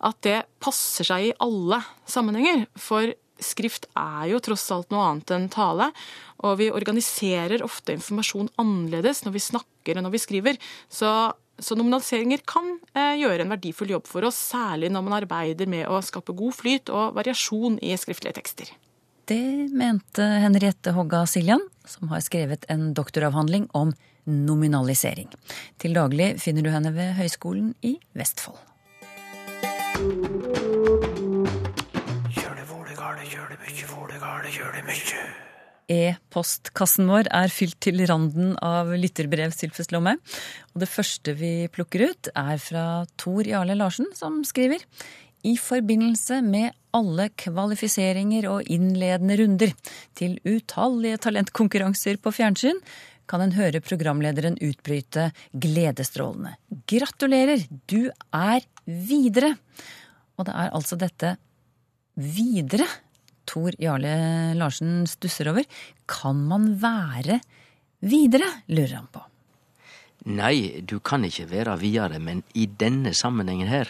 at 0.08 0.20
det 0.26 0.38
passer 0.62 1.06
seg 1.06 1.28
i 1.28 1.34
alle 1.44 1.82
sammenhenger. 2.08 2.64
For 2.80 3.12
skrift 3.40 3.88
er 3.96 4.30
jo 4.32 4.40
tross 4.44 4.66
alt 4.74 4.90
noe 4.92 5.04
annet 5.10 5.32
enn 5.34 5.48
tale. 5.52 5.90
Og 6.44 6.56
vi 6.60 6.70
organiserer 6.72 7.64
ofte 7.64 7.94
informasjon 7.96 8.52
annerledes 8.60 9.24
når 9.26 9.36
vi 9.36 9.46
snakker 9.50 9.96
enn 9.96 10.06
når 10.06 10.16
vi 10.16 10.24
skriver. 10.24 10.60
Så 10.88 11.10
så 11.60 11.76
nominaliseringer 11.78 12.42
kan 12.48 12.72
eh, 12.94 13.16
gjøre 13.20 13.44
en 13.44 13.54
verdifull 13.54 13.92
jobb 13.94 14.08
for 14.10 14.26
oss, 14.28 14.38
særlig 14.52 14.90
når 14.92 15.06
man 15.06 15.16
arbeider 15.20 15.70
med 15.70 15.88
å 15.88 16.00
skape 16.04 16.34
god 16.36 16.56
flyt 16.56 16.92
og 16.92 17.16
variasjon 17.18 17.78
i 17.84 17.94
skriftlige 18.00 18.38
tekster. 18.40 18.72
Det 19.30 19.70
mente 19.70 20.24
Henriette 20.42 20.90
Hogga 20.96 21.22
Siljan, 21.30 21.62
som 21.86 22.10
har 22.10 22.24
skrevet 22.26 22.64
en 22.72 22.90
doktoravhandling 22.98 23.68
om 23.78 23.92
nominalisering. 24.26 25.28
Til 25.78 25.94
daglig 25.94 26.32
finner 26.42 26.66
du 26.66 26.72
henne 26.74 26.90
ved 26.96 27.14
Høgskolen 27.20 27.74
i 27.86 27.96
Vestfold. 28.18 28.58
Kjør 32.34 32.56
det 32.56 32.66
vålegale, 32.72 33.28
kjør 33.28 33.54
det 33.54 33.62
mykje, 33.62 33.92
vålegale, 33.94 34.50
kjør 34.56 34.74
det 34.78 34.84
mykje. 34.88 35.22
E-postkassen 35.90 37.08
vår 37.10 37.28
er 37.34 37.50
fylt 37.50 37.80
til 37.82 37.98
randen 38.06 38.52
av 38.62 38.92
lytterbrev, 38.94 39.50
Sylfest. 39.54 39.94
Og 39.96 40.78
det 40.78 40.88
første 40.90 41.34
vi 41.34 41.66
plukker 41.72 42.10
ut, 42.12 42.30
er 42.38 42.60
fra 42.62 42.84
Tor 43.18 43.48
Jarle 43.48 43.74
Larsen, 43.78 44.06
som 44.14 44.40
skriver 44.46 44.84
i 45.42 45.56
forbindelse 45.58 46.40
med 46.44 46.76
alle 46.94 47.30
kvalifiseringer 47.38 48.46
og 48.50 48.70
innledende 48.70 49.38
runder 49.40 49.74
til 50.18 50.36
utallige 50.44 51.20
talentkonkurranser 51.26 52.20
på 52.22 52.32
fjernsyn, 52.34 52.78
kan 53.30 53.44
en 53.44 53.54
høre 53.54 53.82
programlederen 53.82 54.58
utbryte 54.58 55.28
gledesstrålende. 55.54 56.56
Gratulerer, 56.90 57.62
du 57.86 58.10
er 58.34 58.66
videre! 58.86 59.54
Og 60.38 60.48
det 60.48 60.56
er 60.56 60.74
altså 60.74 60.98
dette 60.98 61.36
videre 62.20 62.88
Tor 63.50 63.74
Jarle 63.82 64.54
Larsen 64.54 65.08
stusser 65.10 65.50
over. 65.50 65.66
Kan 66.06 66.44
man 66.46 66.76
være 66.82 67.40
videre, 68.06 68.46
lurer 68.70 68.94
han 69.00 69.08
på. 69.10 69.24
Nei, 70.30 70.82
du 70.84 70.98
kan 71.00 71.24
ikke 71.24 71.48
være 71.50 71.78
videre, 71.80 72.20
men 72.20 72.44
i 72.54 72.66
denne 72.68 73.14
sammenhengen 73.16 73.70
her, 73.70 73.88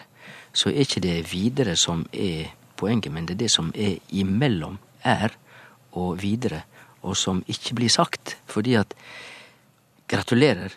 så 0.54 0.70
er 0.70 0.84
ikke 0.84 1.02
det 1.04 1.16
videre 1.32 1.74
som 1.76 2.06
er 2.12 2.52
poenget, 2.80 3.12
men 3.12 3.26
det 3.26 3.36
er 3.36 3.42
det 3.44 3.50
som 3.52 3.72
er 3.74 3.98
imellom 4.08 4.78
er 5.04 5.34
og 5.98 6.20
videre, 6.22 6.62
og 7.02 7.16
som 7.18 7.42
ikke 7.50 7.74
blir 7.80 7.92
sagt. 7.92 8.36
Fordi 8.46 8.78
at 8.78 8.94
gratulerer, 10.08 10.72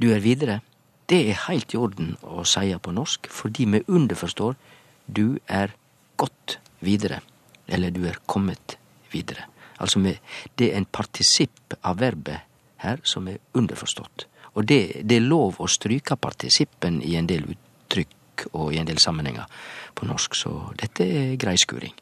du 0.00 0.08
er 0.10 0.24
videre. 0.24 0.62
Det 1.06 1.20
er 1.28 1.42
heilt 1.46 1.76
i 1.76 1.78
orden 1.78 2.16
å 2.24 2.46
seie 2.48 2.80
på 2.80 2.94
norsk, 2.96 3.28
fordi 3.28 3.68
vi 3.68 3.84
underforstår 3.86 4.56
du 5.04 5.36
er 5.52 5.76
godt 6.16 6.58
videre 6.80 7.20
eller 7.66 7.94
du 7.94 8.04
er 8.08 8.20
kommet 8.26 8.78
videre. 9.12 9.48
Altså 9.78 9.98
med, 9.98 10.20
det 10.58 10.70
er 10.70 10.78
en 10.78 10.86
partisipp 10.86 11.76
av 11.82 11.98
verbet 12.02 12.44
her 12.84 13.00
som 13.06 13.28
er 13.28 13.40
underforstått. 13.56 14.26
Og 14.54 14.66
det, 14.70 15.02
det 15.02 15.18
er 15.18 15.26
lov 15.26 15.58
å 15.58 15.70
stryke 15.70 16.16
partisippen 16.20 17.00
i 17.02 17.16
en 17.18 17.28
del 17.30 17.46
uttrykk 17.54 18.46
og 18.52 18.74
i 18.74 18.80
en 18.80 18.88
del 18.88 19.00
sammenhenger 19.02 19.50
på 19.94 20.06
norsk, 20.06 20.36
så 20.38 20.52
dette 20.78 21.06
er 21.06 21.38
grei 21.40 21.56
skuring. 21.58 21.94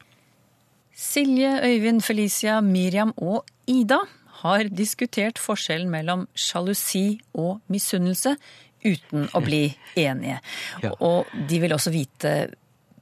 Silje, 0.93 1.55
Øyvind, 1.65 2.03
Felicia, 2.05 2.59
Miriam 2.61 3.13
og 3.17 3.47
Ida 3.69 4.03
har 4.43 4.69
diskutert 4.69 5.39
forskjellen 5.41 5.89
mellom 5.89 6.27
sjalusi 6.37 7.17
og 7.33 7.63
misunnelse 7.73 8.35
uten 8.83 9.29
å 9.33 9.41
bli 9.43 9.63
enige. 9.97 10.39
Ja. 10.83 10.91
Og 10.99 11.31
de 11.49 11.59
vil 11.63 11.73
også 11.73 11.93
vite 11.93 12.33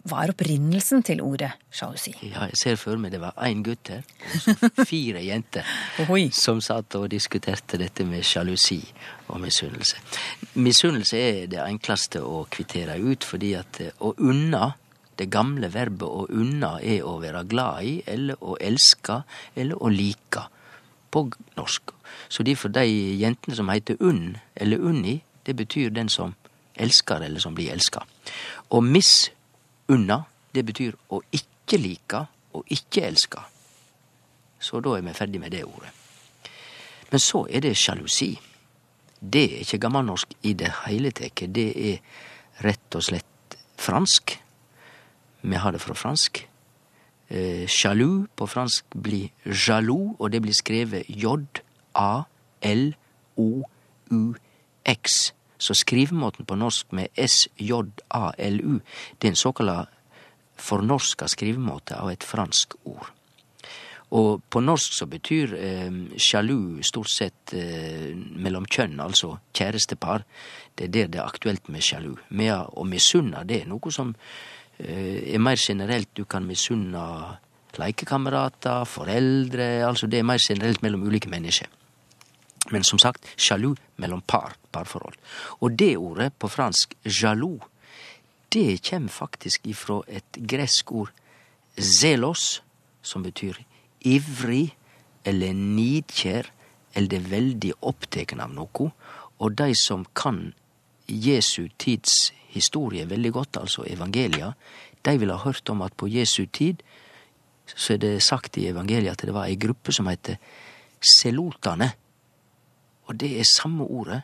hva 0.07 0.23
er 0.23 0.33
opprinnelsen 0.33 1.03
til 1.05 1.21
ordet 1.21 1.51
sjalusi? 1.73 2.13
Ja, 2.25 2.47
jeg 2.49 2.57
ser 2.57 2.77
for 2.81 2.97
meg 3.01 3.13
det 3.13 3.21
var 3.21 3.35
én 3.45 3.61
gutt 3.65 3.91
her, 3.93 4.05
og 4.57 4.83
fire 4.91 5.21
jenter, 5.23 5.67
som 6.33 6.61
satt 6.63 6.97
og 6.97 7.09
diskuterte 7.11 7.79
dette 7.81 8.05
med 8.07 8.25
sjalusi 8.25 8.79
og 9.29 9.41
misunnelse. 9.43 10.01
Misunnelse 10.57 11.21
er 11.21 11.49
det 11.51 11.61
enkleste 11.63 12.23
å 12.25 12.45
kvittere 12.51 12.97
ut, 12.99 13.27
fordi 13.27 13.53
at 13.59 13.81
eh, 13.83 13.93
å 14.01 14.15
unna 14.17 14.71
det 15.19 15.29
gamle 15.29 15.69
verbet 15.69 16.07
å 16.07 16.25
unna 16.33 16.77
er 16.81 17.03
å 17.05 17.19
være 17.21 17.43
glad 17.49 17.85
i, 17.85 17.95
eller 18.09 18.39
å 18.41 18.55
elske, 18.61 19.21
eller 19.55 19.77
å 19.77 19.91
like, 19.93 20.47
på 21.11 21.27
norsk. 21.57 21.91
Så 22.31 22.43
derfor 22.47 22.71
de 22.73 22.85
jentene 23.19 23.57
som 23.57 23.69
heter 23.69 23.99
unn, 23.99 24.39
eller 24.55 24.81
unni, 24.81 25.19
det 25.45 25.57
betyr 25.59 25.91
den 25.93 26.09
som 26.09 26.33
elsker, 26.73 27.21
eller 27.21 27.43
som 27.43 27.53
blir 27.55 27.73
elska. 27.73 28.01
Og 28.71 28.83
miss 28.87 29.29
unna, 29.91 30.21
det 30.51 30.63
betyr 30.67 30.95
å 31.11 31.21
ikke 31.35 31.79
like 31.79 32.25
og 32.57 32.67
ikke 32.73 33.05
elske. 33.07 33.41
Så 34.61 34.79
da 34.83 34.97
er 34.97 35.05
vi 35.05 35.13
ferdig 35.17 35.41
med 35.41 35.51
det 35.55 35.63
ordet. 35.65 35.91
Men 37.11 37.19
så 37.19 37.45
er 37.49 37.59
det 37.65 37.77
sjalusi. 37.79 38.39
Det 39.21 39.43
er 39.43 39.59
ikke 39.65 39.81
gammelnorsk 39.85 40.33
i 40.47 40.53
det 40.57 40.71
hele 40.85 41.11
tatt. 41.15 41.43
Det 41.53 41.69
er 41.75 41.99
rett 42.65 42.95
og 42.95 43.03
slett 43.03 43.57
fransk. 43.81 44.37
Vi 45.41 45.55
har 45.55 45.71
det 45.73 45.81
fra 45.81 45.93
fransk. 45.97 46.47
Eh, 47.31 47.67
på 48.35 48.47
fransk 48.47 48.85
blir 48.93 49.29
jaloux, 49.45 50.15
og 50.19 50.31
det 50.31 50.41
blir 50.41 50.53
skrevet 50.53 51.05
J-A-L-O-U-X. 51.07 51.61
Så 55.61 55.75
skrivemåten 55.77 56.47
på 56.49 56.57
norsk 56.57 56.93
med 56.97 57.13
SJALU, 57.13 58.79
det 59.21 59.27
er 59.27 59.33
en 59.35 59.37
såkalla 59.39 59.85
fornorska 60.61 61.27
skrivemåte 61.29 61.97
av 62.01 62.09
et 62.11 62.25
fransk 62.25 62.73
ord. 62.83 63.11
Og 64.11 64.41
på 64.51 64.59
norsk 64.59 64.95
så 64.97 65.07
betyr 65.07 65.53
eh, 65.55 65.91
sjalu 66.19 66.81
stort 66.83 67.09
sett 67.09 67.53
eh, 67.55 68.11
mellom 68.15 68.65
kjønn, 68.67 68.99
altså 68.99 69.37
kjærestepar. 69.55 70.25
Det 70.75 70.89
er 70.89 70.91
der 70.95 71.13
det 71.13 71.21
er 71.21 71.29
aktuelt 71.29 71.69
med 71.71 71.85
sjalu. 71.85 72.17
Med 72.35 72.51
å 72.75 72.83
misunne, 72.87 73.45
det 73.47 73.61
er 73.61 73.69
noe 73.71 73.93
som 73.95 74.11
eh, 74.81 75.31
er 75.31 75.39
mer 75.39 75.55
generelt. 75.55 76.11
Du 76.17 76.25
kan 76.25 76.43
misunne 76.43 77.05
lekekamerater, 77.79 78.83
foreldre, 78.83 79.69
altså 79.87 80.11
det 80.11 80.19
er 80.19 80.27
mer 80.27 80.43
generelt 80.43 80.83
mellom 80.83 81.07
ulike 81.07 81.31
mennesker. 81.31 81.71
Men 82.69 82.83
som 82.85 82.99
sagt, 83.01 83.25
sjalu 83.37 83.73
mellom 83.97 84.21
par, 84.21 84.53
parforhold. 84.71 85.17
Og 85.61 85.73
det 85.79 85.95
ordet, 85.97 86.33
på 86.37 86.47
fransk 86.47 86.93
jalou, 87.05 87.57
det 88.53 88.83
kjem 88.85 89.07
faktisk 89.09 89.65
ifra 89.71 90.01
et 90.07 90.37
gresk 90.37 90.91
ord 90.91 91.11
zelos, 91.79 92.61
som 93.01 93.23
betyr 93.25 93.57
ivrig 94.05 94.75
eller 95.25 95.55
nidkjær 95.57 96.51
eller 96.99 97.29
veldig 97.31 97.71
opptatt 97.81 98.35
av 98.37 98.53
noe. 98.53 98.91
Og 99.41 99.55
de 99.57 99.73
som 99.77 100.05
kan 100.13 100.51
Jesu 101.07 101.69
tids 101.81 102.31
historie 102.51 103.07
veldig 103.09 103.31
godt, 103.31 103.57
altså 103.57 103.85
evangelia, 103.87 104.53
de 105.01 105.17
vil 105.17 105.31
ha 105.33 105.39
hørt 105.41 105.69
om 105.69 105.81
at 105.81 105.95
på 105.97 106.09
Jesu 106.11 106.45
tid 106.45 106.83
så 107.71 107.95
er 107.95 108.01
det 108.03 108.23
sagt 108.23 108.57
i 108.59 108.67
evangeliet 108.67 109.15
at 109.15 109.25
det 109.25 109.33
var 109.33 109.47
ei 109.47 109.55
gruppe 109.55 109.93
som 109.95 110.09
heter 110.11 110.37
selotane. 111.01 111.93
Og 113.11 113.19
det 113.19 113.33
er 113.35 113.47
samme 113.47 113.83
ordet, 113.83 114.21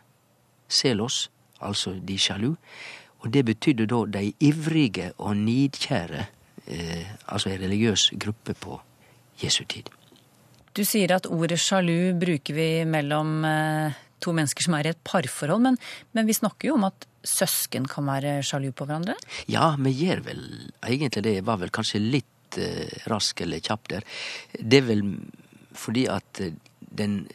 selos, 0.71 1.27
altså 1.59 1.97
de 1.99 2.15
sjalu. 2.19 2.53
Og 3.19 3.33
det 3.33 3.43
betydde 3.49 3.87
da 3.91 4.03
de 4.15 4.31
ivrige 4.39 5.11
og 5.17 5.35
nidkjære, 5.41 6.25
eh, 6.67 7.07
altså 7.27 7.51
ei 7.51 7.59
religiøs 7.59 8.11
gruppe 8.19 8.55
på 8.55 8.79
Jesu 9.43 9.65
tid. 9.67 9.89
Du 10.77 10.85
sier 10.85 11.11
at 11.15 11.27
ordet 11.27 11.59
sjalu 11.59 12.13
bruker 12.19 12.55
vi 12.55 12.69
mellom 12.87 13.43
eh, 13.49 13.97
to 14.23 14.31
mennesker 14.31 14.63
som 14.63 14.77
er 14.77 14.87
i 14.87 14.93
et 14.93 15.03
parforhold, 15.03 15.63
men, 15.65 15.79
men 16.13 16.29
vi 16.29 16.37
snakker 16.37 16.69
jo 16.69 16.77
om 16.77 16.87
at 16.87 17.07
søsken 17.27 17.89
kan 17.91 18.07
være 18.07 18.37
sjalu 18.45 18.69
på 18.71 18.87
hverandre? 18.87 19.17
Ja, 19.51 19.73
vi 19.81 19.91
gjør 19.97 20.23
vel 20.29 20.45
egentlig 20.85 21.25
det. 21.25 21.35
Var 21.43 21.59
vel 21.59 21.73
kanskje 21.75 21.99
litt 21.99 22.61
eh, 22.61 22.87
rask 23.11 23.43
eller 23.43 23.59
kjapp 23.59 23.91
der. 23.91 24.07
Det 24.61 24.79
er 24.79 24.87
vel 24.93 25.03
fordi 25.75 26.07
at 26.13 26.45
eh, 26.45 26.55
den 26.79 27.25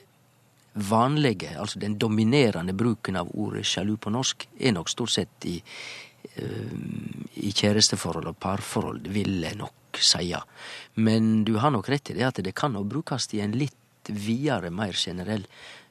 vanlige, 0.73 1.53
altså 1.59 1.81
den 1.83 1.99
dominerende 2.01 2.73
bruken 2.73 3.19
av 3.21 3.31
ordet 3.35 3.67
sjalu 3.69 3.97
på 4.01 4.13
norsk, 4.13 4.49
er 4.59 4.73
nok 4.77 4.91
stort 4.93 5.13
sett 5.15 5.47
i, 5.49 5.59
uh, 6.39 6.73
i 7.43 7.53
kjæresteforhold 7.53 8.33
og 8.33 8.41
parforhold, 8.41 9.09
vil 9.13 9.43
jeg 9.45 9.59
nok 9.61 10.01
seie. 10.01 10.41
Men 10.95 11.45
du 11.45 11.59
har 11.61 11.75
nok 11.75 11.91
rett 11.93 12.11
i 12.11 12.17
det 12.17 12.29
at 12.29 12.41
det 12.45 12.57
kan 12.57 12.77
òg 12.79 12.89
brukes 12.89 13.29
i 13.37 13.43
en 13.45 13.57
litt 13.57 13.77
videre, 14.09 14.73
mer 14.73 14.97
generell 14.97 15.45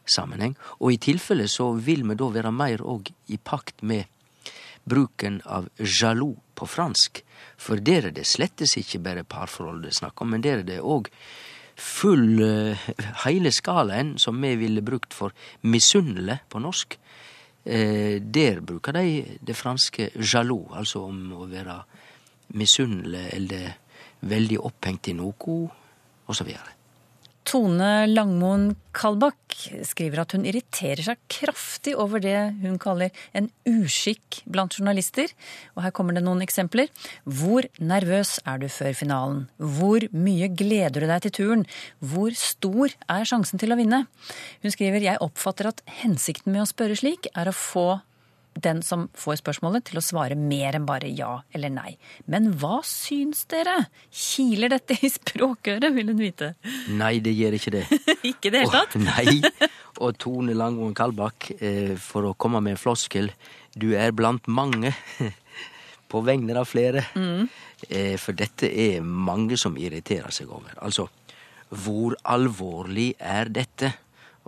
sammenheng. 0.05 0.55
Og 0.81 0.95
i 0.95 1.01
tilfelle 1.01 1.47
så 1.47 1.71
vil 1.77 2.03
vi 2.07 2.17
da 2.17 2.31
være 2.33 2.51
mer 2.51 2.81
òg 2.83 3.11
i 3.31 3.37
pakt 3.37 3.83
med 3.85 4.09
bruken 4.83 5.41
av 5.45 5.69
jaloux 5.77 6.39
på 6.57 6.67
fransk. 6.67 7.21
For 7.61 7.77
der 7.77 8.09
er 8.09 8.15
det 8.15 8.25
slettes 8.29 8.77
ikke 8.79 9.01
bare 9.03 9.23
parforhold 9.27 9.83
det 9.85 9.93
er 9.93 9.99
snakk 10.01 10.21
om, 10.21 10.33
men 10.33 10.43
der 10.43 10.61
er 10.61 10.67
det 10.67 10.81
òg 10.81 11.09
full 11.75 12.41
Hele 13.25 13.51
skalaen 13.53 14.17
som 14.19 14.41
vi 14.41 14.55
ville 14.59 14.83
brukt 14.85 15.13
for 15.13 15.33
misunnelig 15.61 16.39
på 16.49 16.61
norsk. 16.63 16.97
Uh, 17.61 18.17
der 18.17 18.61
bruker 18.65 18.95
de 18.97 19.37
det 19.41 19.55
franske 19.55 20.09
jaloux, 20.17 20.73
altså 20.73 21.05
om 21.05 21.19
å 21.37 21.45
være 21.49 21.77
misunnelig 22.57 23.27
eller 23.35 23.75
veldig 24.25 24.57
opphengt 24.65 25.11
i 25.11 25.17
noe, 25.17 25.57
osv. 26.29 26.49
Tone 27.47 28.05
Langmoen 28.05 28.75
Kalbakk 28.93 29.55
skriver 29.87 30.21
at 30.21 30.35
hun 30.35 30.43
irriterer 30.45 31.01
seg 31.05 31.19
kraftig 31.31 31.95
over 31.99 32.21
det 32.21 32.35
hun 32.61 32.77
kaller 32.81 33.09
en 33.37 33.49
uskikk 33.67 34.41
blant 34.45 34.77
journalister. 34.77 35.31
Og 35.75 35.81
her 35.85 35.93
kommer 35.95 36.15
det 36.15 36.23
noen 36.25 36.43
eksempler. 36.45 36.91
Hvor 37.25 37.65
nervøs 37.81 38.37
er 38.45 38.61
du 38.61 38.67
før 38.71 38.93
finalen? 38.97 39.41
Hvor 39.57 40.05
mye 40.13 40.51
gleder 40.53 41.01
du 41.01 41.09
deg 41.09 41.25
til 41.25 41.35
turen? 41.39 41.65
Hvor 42.13 42.35
stor 42.37 42.93
er 43.09 43.27
sjansen 43.27 43.61
til 43.61 43.73
å 43.73 43.79
vinne? 43.79 44.03
Hun 44.61 44.75
skriver 44.75 45.09
jeg 45.09 45.21
oppfatter 45.25 45.71
at 45.71 45.83
hensikten 46.03 46.53
med 46.53 46.65
å 46.65 46.69
spørre 46.69 46.99
slik 46.99 47.31
er 47.33 47.49
å 47.49 47.57
få 47.57 47.87
den 48.53 48.81
som 48.83 49.07
får 49.17 49.39
spørsmålet, 49.39 49.85
til 49.87 49.99
å 49.99 50.03
svare 50.03 50.35
mer 50.35 50.75
enn 50.75 50.87
bare 50.87 51.09
ja 51.11 51.41
eller 51.55 51.71
nei. 51.73 51.95
Men 52.31 52.51
hva 52.59 52.81
syns 52.87 53.45
dere? 53.51 53.77
Kiler 54.11 54.73
dette 54.73 54.97
i 54.99 55.11
språkøret, 55.11 55.87
vil 55.95 56.11
hun 56.11 56.19
vite. 56.19 56.53
Nei, 56.91 57.17
det 57.23 57.33
gjør 57.37 57.57
ikke 57.57 57.75
det. 57.77 57.85
ikke 58.33 58.51
det 58.51 58.65
hele 58.65 58.83
tatt? 58.83 58.97
Og, 58.99 59.05
nei. 59.07 59.71
Og 60.01 60.19
Tone 60.19 60.55
Langvoen 60.57 60.95
Kalbakk, 60.97 61.51
eh, 61.59 61.95
for 62.01 62.27
å 62.27 62.35
komme 62.35 62.61
med 62.63 62.75
en 62.75 62.81
floskel, 62.81 63.31
du 63.75 63.91
er 63.95 64.11
blant 64.15 64.47
mange. 64.51 64.93
På 66.11 66.19
vegne 66.27 66.57
av 66.59 66.67
flere. 66.67 67.05
Mm. 67.15 67.47
Eh, 67.87 68.15
for 68.19 68.35
dette 68.35 68.67
er 68.67 68.99
mange 69.01 69.55
som 69.59 69.77
irriterer 69.79 70.33
seg 70.35 70.51
over. 70.51 70.75
Altså, 70.83 71.07
hvor 71.71 72.17
alvorlig 72.27 73.13
er 73.15 73.47
dette? 73.47 73.93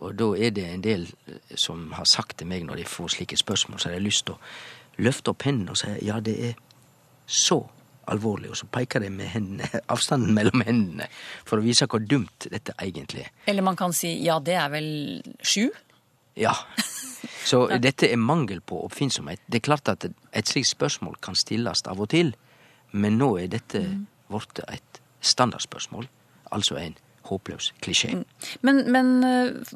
Og 0.02 0.16
da 0.18 0.32
er 0.38 0.54
det 0.56 0.66
en 0.70 0.84
del 0.84 1.06
eh, 1.28 1.56
som 1.60 1.92
har 1.98 2.08
sagt 2.10 2.40
til 2.40 2.50
meg 2.50 2.66
når 2.66 2.82
de 2.82 2.90
får 2.90 3.16
slike 3.18 3.38
spørsmål, 3.38 3.80
så 3.80 3.90
har 3.90 4.00
jeg 4.00 4.08
lyst 4.08 4.26
til 4.28 4.38
å 4.38 5.04
løfte 5.04 5.34
opp 5.34 5.46
hendene 5.48 5.74
og 5.74 5.80
si 5.80 5.94
ja, 6.06 6.20
det 6.24 6.36
er 6.50 6.60
så 7.30 7.62
alvorlig, 8.12 8.50
og 8.52 8.58
så 8.60 8.68
peker 8.68 9.04
de 9.04 9.10
med 9.14 9.30
hendene, 9.32 9.70
avstanden 9.94 10.34
mellom 10.36 10.66
hendene 10.66 11.08
for 11.46 11.60
å 11.60 11.66
vise 11.66 11.88
hvor 11.90 12.04
dumt 12.04 12.50
dette 12.52 12.76
egentlig 12.82 13.28
er. 13.28 13.32
Eller 13.48 13.66
man 13.66 13.80
kan 13.80 13.96
si 13.96 14.16
ja, 14.26 14.40
det 14.44 14.58
er 14.60 14.72
vel 14.74 14.90
sju? 15.42 15.70
Ja. 16.40 16.56
Så 17.44 17.66
dette 17.80 18.08
er 18.08 18.20
mangel 18.20 18.62
på 18.64 18.78
oppfinnsomhet. 18.86 19.42
Det 19.48 19.60
er 19.60 19.66
klart 19.68 19.90
at 19.92 20.06
et 20.08 20.50
slikt 20.50 20.70
spørsmål 20.72 21.18
kan 21.24 21.36
stilles 21.36 21.84
av 21.92 22.00
og 22.00 22.10
til, 22.12 22.32
men 22.92 23.18
nå 23.20 23.30
er 23.40 23.50
dette 23.52 23.82
mm. 23.84 24.06
et 24.72 25.02
standardspørsmål, 25.24 26.08
altså 26.56 26.80
en 26.80 26.96
håpløs 27.30 27.72
klisjé. 27.84 28.14
Mm. 28.18 28.24
Men, 28.68 28.82
men, 28.92 29.12
eh, 29.24 29.74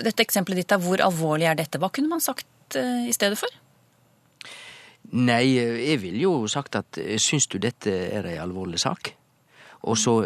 dette 0.00 0.24
eksempelet 0.24 0.62
ditt, 0.62 0.74
er, 0.74 0.82
hvor 0.82 1.02
alvorlig 1.04 1.48
er 1.50 1.58
dette? 1.60 1.80
Hva 1.80 1.90
kunne 1.94 2.10
man 2.10 2.22
sagt 2.24 2.78
uh, 2.78 3.06
i 3.06 3.14
stedet 3.14 3.38
for? 3.40 3.58
Nei, 5.10 5.42
jeg 5.56 6.02
ville 6.02 6.22
jo 6.22 6.34
sagt 6.50 6.78
at 6.78 7.00
eh, 7.02 7.16
syns 7.22 7.48
du 7.50 7.58
dette 7.62 7.94
er 8.10 8.28
ei 8.30 8.38
alvorlig 8.42 8.82
sak? 8.82 9.14
Og 9.88 9.96
så 9.96 10.18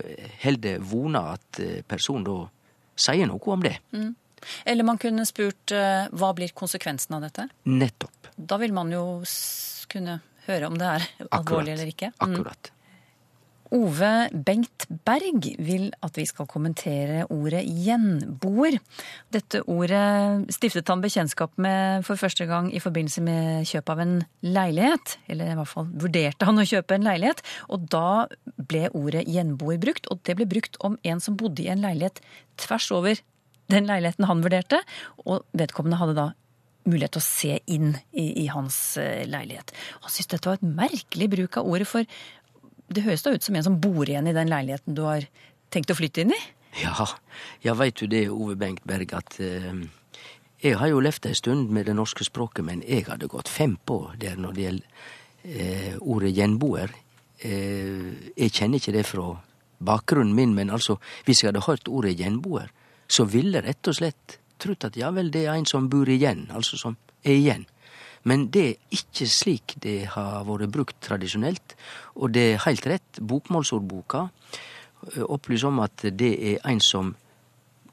holder 0.43 0.83
vona 0.83 1.29
at 1.37 1.61
personen 1.87 2.25
da 2.27 2.41
sier 2.99 3.29
noe 3.31 3.53
om 3.55 3.63
det. 3.63 3.77
Mm. 3.95 4.11
Eller 4.67 4.85
man 4.85 4.99
kunne 5.01 5.23
spurt 5.29 5.71
hva 5.71 6.33
blir 6.35 6.51
konsekvensen 6.59 7.15
av 7.15 7.23
dette? 7.23 7.47
Nettopp. 7.71 8.33
Da 8.35 8.59
vil 8.59 8.75
man 8.75 8.91
jo 8.91 9.05
kunne 9.89 10.19
høre 10.49 10.69
om 10.69 10.75
det 10.79 10.91
er 10.91 11.07
alvorlig 11.31 11.31
Akkurat. 11.39 11.69
eller 11.77 11.93
ikke. 11.95 12.11
Mm. 12.19 12.27
Akkurat. 12.27 12.74
Ove 13.75 14.11
Bengt 14.47 14.87
Berg 15.07 15.49
vil 15.59 15.89
at 16.05 16.19
vi 16.19 16.25
skal 16.29 16.47
kommentere 16.51 17.25
ordet 17.33 17.65
gjenboer. 17.67 18.77
Dette 19.35 19.65
ordet 19.71 20.53
stiftet 20.55 20.93
han 20.93 21.03
bekjentskap 21.03 21.57
med 21.59 22.05
for 22.07 22.21
første 22.21 22.47
gang 22.47 22.69
i 22.71 22.83
forbindelse 22.83 23.25
med 23.27 23.67
kjøp 23.67 23.91
av 23.91 24.05
en 24.05 24.15
leilighet. 24.47 25.17
Eller 25.27 25.51
i 25.51 25.59
hvert 25.59 25.73
fall 25.73 25.91
vurderte 25.91 26.47
han 26.47 26.63
å 26.63 26.69
kjøpe 26.71 26.95
en 26.95 27.09
leilighet. 27.09 27.43
Og 27.75 27.89
da 27.91 28.29
ble 28.55 28.87
ordet 28.95 29.27
gjenboer 29.27 29.83
brukt, 29.83 30.07
og 30.13 30.23
det 30.29 30.39
ble 30.39 30.47
brukt 30.55 30.79
om 30.87 30.95
en 31.03 31.25
som 31.25 31.39
bodde 31.41 31.67
i 31.67 31.73
en 31.73 31.83
leilighet 31.83 32.23
tvers 32.63 32.89
over 32.95 33.19
den 33.73 33.91
leiligheten 33.91 34.31
han 34.31 34.45
vurderte. 34.45 34.85
Og 35.27 35.43
vedkommende 35.57 35.99
hadde 35.99 36.19
da 36.21 36.31
mulighet 36.85 37.17
til 37.17 37.23
å 37.23 37.27
se 37.27 37.59
inn 37.73 37.93
i, 38.13 38.45
i 38.45 38.47
hans 38.53 38.77
eh, 39.01 39.25
leilighet. 39.29 39.73
Han 40.05 40.13
syntes 40.13 40.35
dette 40.35 40.51
var 40.51 40.61
et 40.61 40.75
merkelig 40.83 41.31
bruk 41.33 41.59
av 41.61 41.69
ordet, 41.71 41.89
for 41.89 42.05
det 42.95 43.05
høres 43.07 43.25
da 43.25 43.35
ut 43.35 43.45
som 43.45 43.57
en 43.57 43.67
som 43.67 43.81
bor 43.81 44.09
igjen 44.09 44.29
i 44.31 44.37
den 44.37 44.51
leiligheten 44.53 44.97
du 44.97 45.05
har 45.07 45.27
tenkt 45.75 45.93
å 45.93 45.99
flytte 45.99 46.25
inn 46.25 46.35
i? 46.35 46.41
Ja, 46.83 47.07
ja 47.63 47.75
veit 47.79 48.01
du 48.01 48.09
det, 48.11 48.27
Ove 48.33 48.57
Bengt 48.59 48.85
Berg, 48.89 49.15
at 49.15 49.39
eh, 49.43 49.85
jeg 50.65 50.79
har 50.81 50.91
jo 50.91 51.03
levd 51.05 51.29
ei 51.29 51.37
stund 51.37 51.73
med 51.75 51.89
det 51.91 51.97
norske 51.97 52.27
språket, 52.27 52.65
men 52.67 52.83
jeg 52.87 53.07
hadde 53.09 53.31
gått 53.31 53.51
fem 53.53 53.77
på 53.77 53.99
der 54.21 54.39
når 54.41 54.55
det 54.55 54.65
gjelder 54.65 55.11
eh, 55.45 55.99
ordet 56.01 56.33
gjenboer. 56.35 56.95
Eh, 57.45 58.33
jeg 58.39 58.55
kjenner 58.55 58.81
ikke 58.81 58.97
det 58.97 59.05
fra 59.07 59.29
bakgrunnen 59.85 60.35
min, 60.35 60.55
men 60.57 60.73
altså, 60.73 60.97
hvis 61.27 61.43
jeg 61.43 61.53
hadde 61.53 61.67
hørt 61.67 61.91
ordet 61.91 62.17
gjenboer, 62.19 62.73
så 63.07 63.27
ville 63.29 63.61
rett 63.63 63.91
og 63.91 63.99
slett 63.99 64.39
trodd 64.63 64.87
at 64.89 64.97
ja 64.97 65.11
vel, 65.13 65.31
det 65.35 65.45
er 65.45 65.59
en 65.59 65.69
som 65.69 65.91
bor 65.93 66.09
igjen, 66.09 66.47
altså 66.55 66.81
som 66.81 66.97
er 67.25 67.37
igjen. 67.37 67.67
Men 68.25 68.49
det 68.53 68.65
er 68.65 68.97
ikke 68.97 69.27
slik 69.29 69.77
det 69.85 69.99
har 70.15 70.45
vært 70.49 70.73
brukt 70.73 71.01
tradisjonelt. 71.05 71.75
Og 72.17 72.33
det 72.33 72.45
er 72.55 72.63
heilt 72.65 72.87
rett, 72.89 73.21
bokmålsordboka 73.21 74.29
opplyser 75.29 75.69
om 75.69 75.83
at 75.85 76.07
det 76.17 76.33
er 76.53 76.63
ein 76.65 76.81
som 76.81 77.13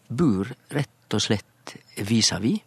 bor 0.07 0.47
rett 0.71 1.15
og 1.15 1.23
slett 1.23 1.75
vis-à-vis. 1.97 2.63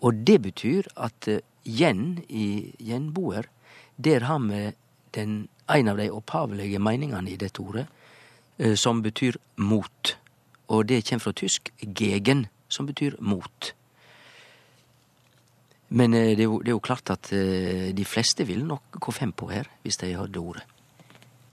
Og 0.00 0.22
det 0.24 0.38
betyr 0.40 0.86
at 0.96 1.28
gjen 1.64 2.22
i 2.28 2.72
gjenboer, 2.80 3.48
der 4.00 4.24
har 4.24 4.38
vi 4.40 4.70
den, 5.12 5.48
en 5.68 5.88
av 5.88 5.98
de 6.00 6.08
opphavelige 6.10 6.80
meningene 6.80 7.30
i 7.30 7.36
dette 7.36 7.60
ordet, 7.60 7.84
som 8.76 9.02
betyr 9.04 9.36
mot. 9.56 10.16
Og 10.72 10.88
det 10.88 11.04
kommer 11.08 11.24
fra 11.24 11.36
tysk 11.36 11.68
gegen, 11.80 12.46
som 12.68 12.88
betyr 12.88 13.18
mot. 13.20 13.74
Men 15.90 16.14
eh, 16.14 16.34
det 16.36 16.44
er, 16.44 16.48
jo, 16.48 16.60
det 16.62 16.72
er 16.72 16.76
jo 16.78 16.84
klart 16.84 17.10
at 17.12 17.32
eh, 17.34 17.90
de 17.96 18.06
fleste 18.06 18.46
vil 18.48 18.62
nok 18.66 19.00
gå 19.02 19.14
fem 19.14 19.32
på 19.32 19.50
her, 19.50 19.70
hvis 19.82 19.98
de 20.02 20.12
hørte 20.14 20.42
ordet. 20.42 20.66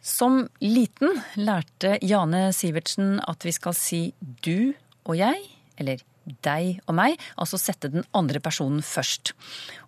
Som 0.07 0.45
liten 0.63 1.17
lærte 1.35 1.97
Jane 2.05 2.51
Sivertsen 2.55 3.17
at 3.27 3.43
vi 3.43 3.51
skal 3.55 3.75
si 3.75 4.01
du 4.45 4.71
og 5.07 5.17
jeg, 5.19 5.41
eller 5.81 6.03
deg 6.43 6.81
og 6.87 6.95
meg, 6.97 7.15
altså 7.39 7.59
sette 7.59 7.89
den 7.91 8.05
andre 8.15 8.41
personen 8.43 8.81
først. 8.83 9.33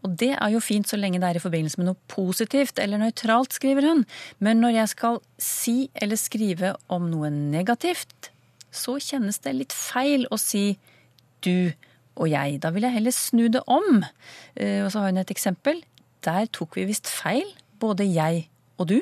Og 0.04 0.16
det 0.20 0.32
er 0.38 0.54
jo 0.54 0.64
fint 0.64 0.88
så 0.88 1.00
lenge 1.00 1.20
det 1.20 1.30
er 1.30 1.40
i 1.40 1.44
forbindelse 1.44 1.82
med 1.82 1.90
noe 1.90 2.12
positivt 2.12 2.80
eller 2.80 3.02
nøytralt, 3.02 3.56
skriver 3.56 3.88
hun. 3.90 4.06
Men 4.40 4.64
når 4.64 4.78
jeg 4.78 4.94
skal 4.96 5.20
si 5.44 5.78
eller 5.94 6.20
skrive 6.20 6.74
om 6.88 7.10
noe 7.12 7.32
negativt, 7.34 8.32
så 8.72 8.98
kjennes 9.02 9.42
det 9.44 9.56
litt 9.58 9.76
feil 9.76 10.28
å 10.32 10.40
si 10.40 10.78
du 11.44 11.72
og 12.20 12.30
jeg. 12.32 12.60
Da 12.64 12.72
vil 12.76 12.86
jeg 12.86 12.98
heller 12.98 13.16
snu 13.16 13.48
det 13.52 13.64
om. 13.68 14.04
Eh, 14.56 14.84
og 14.84 14.92
så 14.92 15.04
har 15.04 15.14
hun 15.14 15.22
et 15.22 15.34
eksempel. 15.34 15.82
Der 16.26 16.50
tok 16.52 16.76
vi 16.78 16.88
visst 16.90 17.08
feil, 17.08 17.48
både 17.80 18.08
jeg 18.08 18.48
og 18.78 18.92
du. 18.92 19.00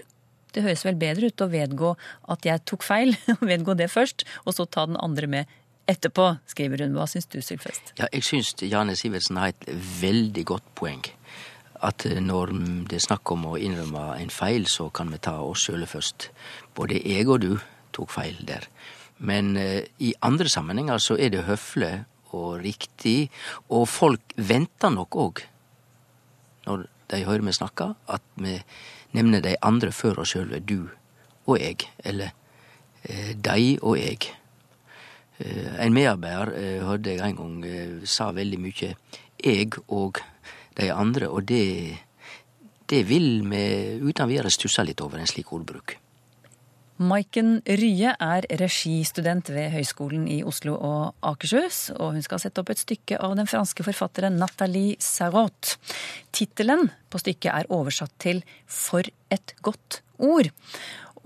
Det 0.54 0.64
høres 0.66 0.86
vel 0.86 0.98
bedre 0.98 1.30
ut 1.30 1.44
å 1.44 1.50
vedgå 1.52 1.94
at 2.34 2.46
jeg 2.48 2.64
tok 2.70 2.86
feil, 2.86 3.16
vedgå 3.52 3.76
det 3.78 3.90
først, 3.94 4.26
og 4.46 4.56
så 4.58 4.66
ta 4.66 4.88
den 4.90 5.00
andre 5.02 5.30
med 5.30 5.58
etterpå, 5.88 6.32
skriver 6.50 6.84
hun. 6.84 6.96
Hva 6.98 7.08
syns 7.10 7.30
du, 7.32 7.40
Sylfest? 7.44 7.94
Ja, 8.00 8.10
jeg 8.14 8.26
syns 8.28 8.54
Jane 8.62 8.96
Sivertsen 9.00 9.40
har 9.40 9.54
et 9.54 9.70
veldig 10.02 10.44
godt 10.50 10.68
poeng. 10.78 11.04
At 11.86 12.06
eh, 12.10 12.20
når 12.24 12.54
det 12.90 13.00
er 13.00 13.08
snakk 13.08 13.34
om 13.34 13.48
å 13.52 13.58
innrømme 13.62 14.10
en 14.18 14.34
feil, 14.34 14.68
så 14.70 14.90
kan 14.90 15.12
vi 15.14 15.22
ta 15.24 15.38
oss 15.46 15.68
sjøle 15.68 15.90
først. 15.90 16.30
Både 16.78 17.02
jeg 17.02 17.28
og 17.30 17.42
du 17.46 17.52
tok 17.96 18.14
feil 18.14 18.40
der. 18.48 18.68
Men 19.18 19.56
eh, 19.58 19.88
i 20.04 20.14
andre 20.26 20.50
sammenhenger 20.52 21.02
så 21.02 21.18
er 21.18 21.34
det 21.34 21.48
høflig 21.48 21.94
og 22.38 22.62
riktig, 22.64 23.30
og 23.74 23.88
folk 23.90 24.36
venter 24.38 24.94
nok 24.94 25.18
òg, 25.26 25.44
når 26.68 26.88
de 27.12 27.24
hører 27.26 27.46
meg 27.48 27.56
snakke, 27.58 27.92
at 28.12 28.24
vi 28.36 28.58
nevner 29.16 29.44
de 29.44 29.56
andre 29.66 29.94
før 29.96 30.24
oss 30.24 30.36
sjølve. 30.36 30.60
Du 30.60 30.90
og 31.48 31.60
jeg. 31.62 31.88
Eller 32.04 32.34
eh, 33.08 33.34
de 33.34 33.78
og 33.82 33.98
jeg. 34.00 34.32
Eh, 35.40 35.78
en 35.86 35.96
medarbeider 35.96 36.54
eh, 36.58 36.82
hørte 36.86 37.14
jeg 37.14 37.24
en 37.24 37.40
gang 37.40 37.62
eh, 37.68 37.96
sa 38.10 38.32
veldig 38.36 38.60
mye 38.62 38.92
jeg 39.38 39.80
og 39.94 40.20
de 40.78 40.90
andre, 40.94 41.30
og 41.30 41.46
det, 41.50 41.98
det 42.90 43.04
vil 43.10 43.46
vi 43.46 43.64
uten 44.02 44.30
videre 44.30 44.52
stusse 44.54 44.84
litt 44.86 45.02
over, 45.02 45.22
en 45.22 45.30
slik 45.30 45.54
ordbruk. 45.54 45.98
Maiken 46.98 47.60
Rye 47.70 48.16
er 48.18 48.46
registudent 48.58 49.52
ved 49.54 49.70
Høgskolen 49.76 50.24
i 50.34 50.40
Oslo 50.42 50.74
og 50.82 51.28
Akershus, 51.30 51.92
og 51.94 52.16
hun 52.16 52.24
skal 52.26 52.42
sette 52.42 52.64
opp 52.64 52.72
et 52.74 52.82
stykke 52.82 53.20
av 53.22 53.36
den 53.38 53.50
franske 53.50 53.86
forfatteren 53.86 54.40
Nathalie 54.42 54.96
Sarraute. 55.04 55.76
Tittelen 56.34 56.90
på 57.14 57.22
stykket 57.22 57.52
er 57.54 57.70
oversatt 57.70 58.16
til 58.24 58.42
For 58.66 59.06
et 59.30 59.54
godt 59.62 60.00
ord. 60.18 60.50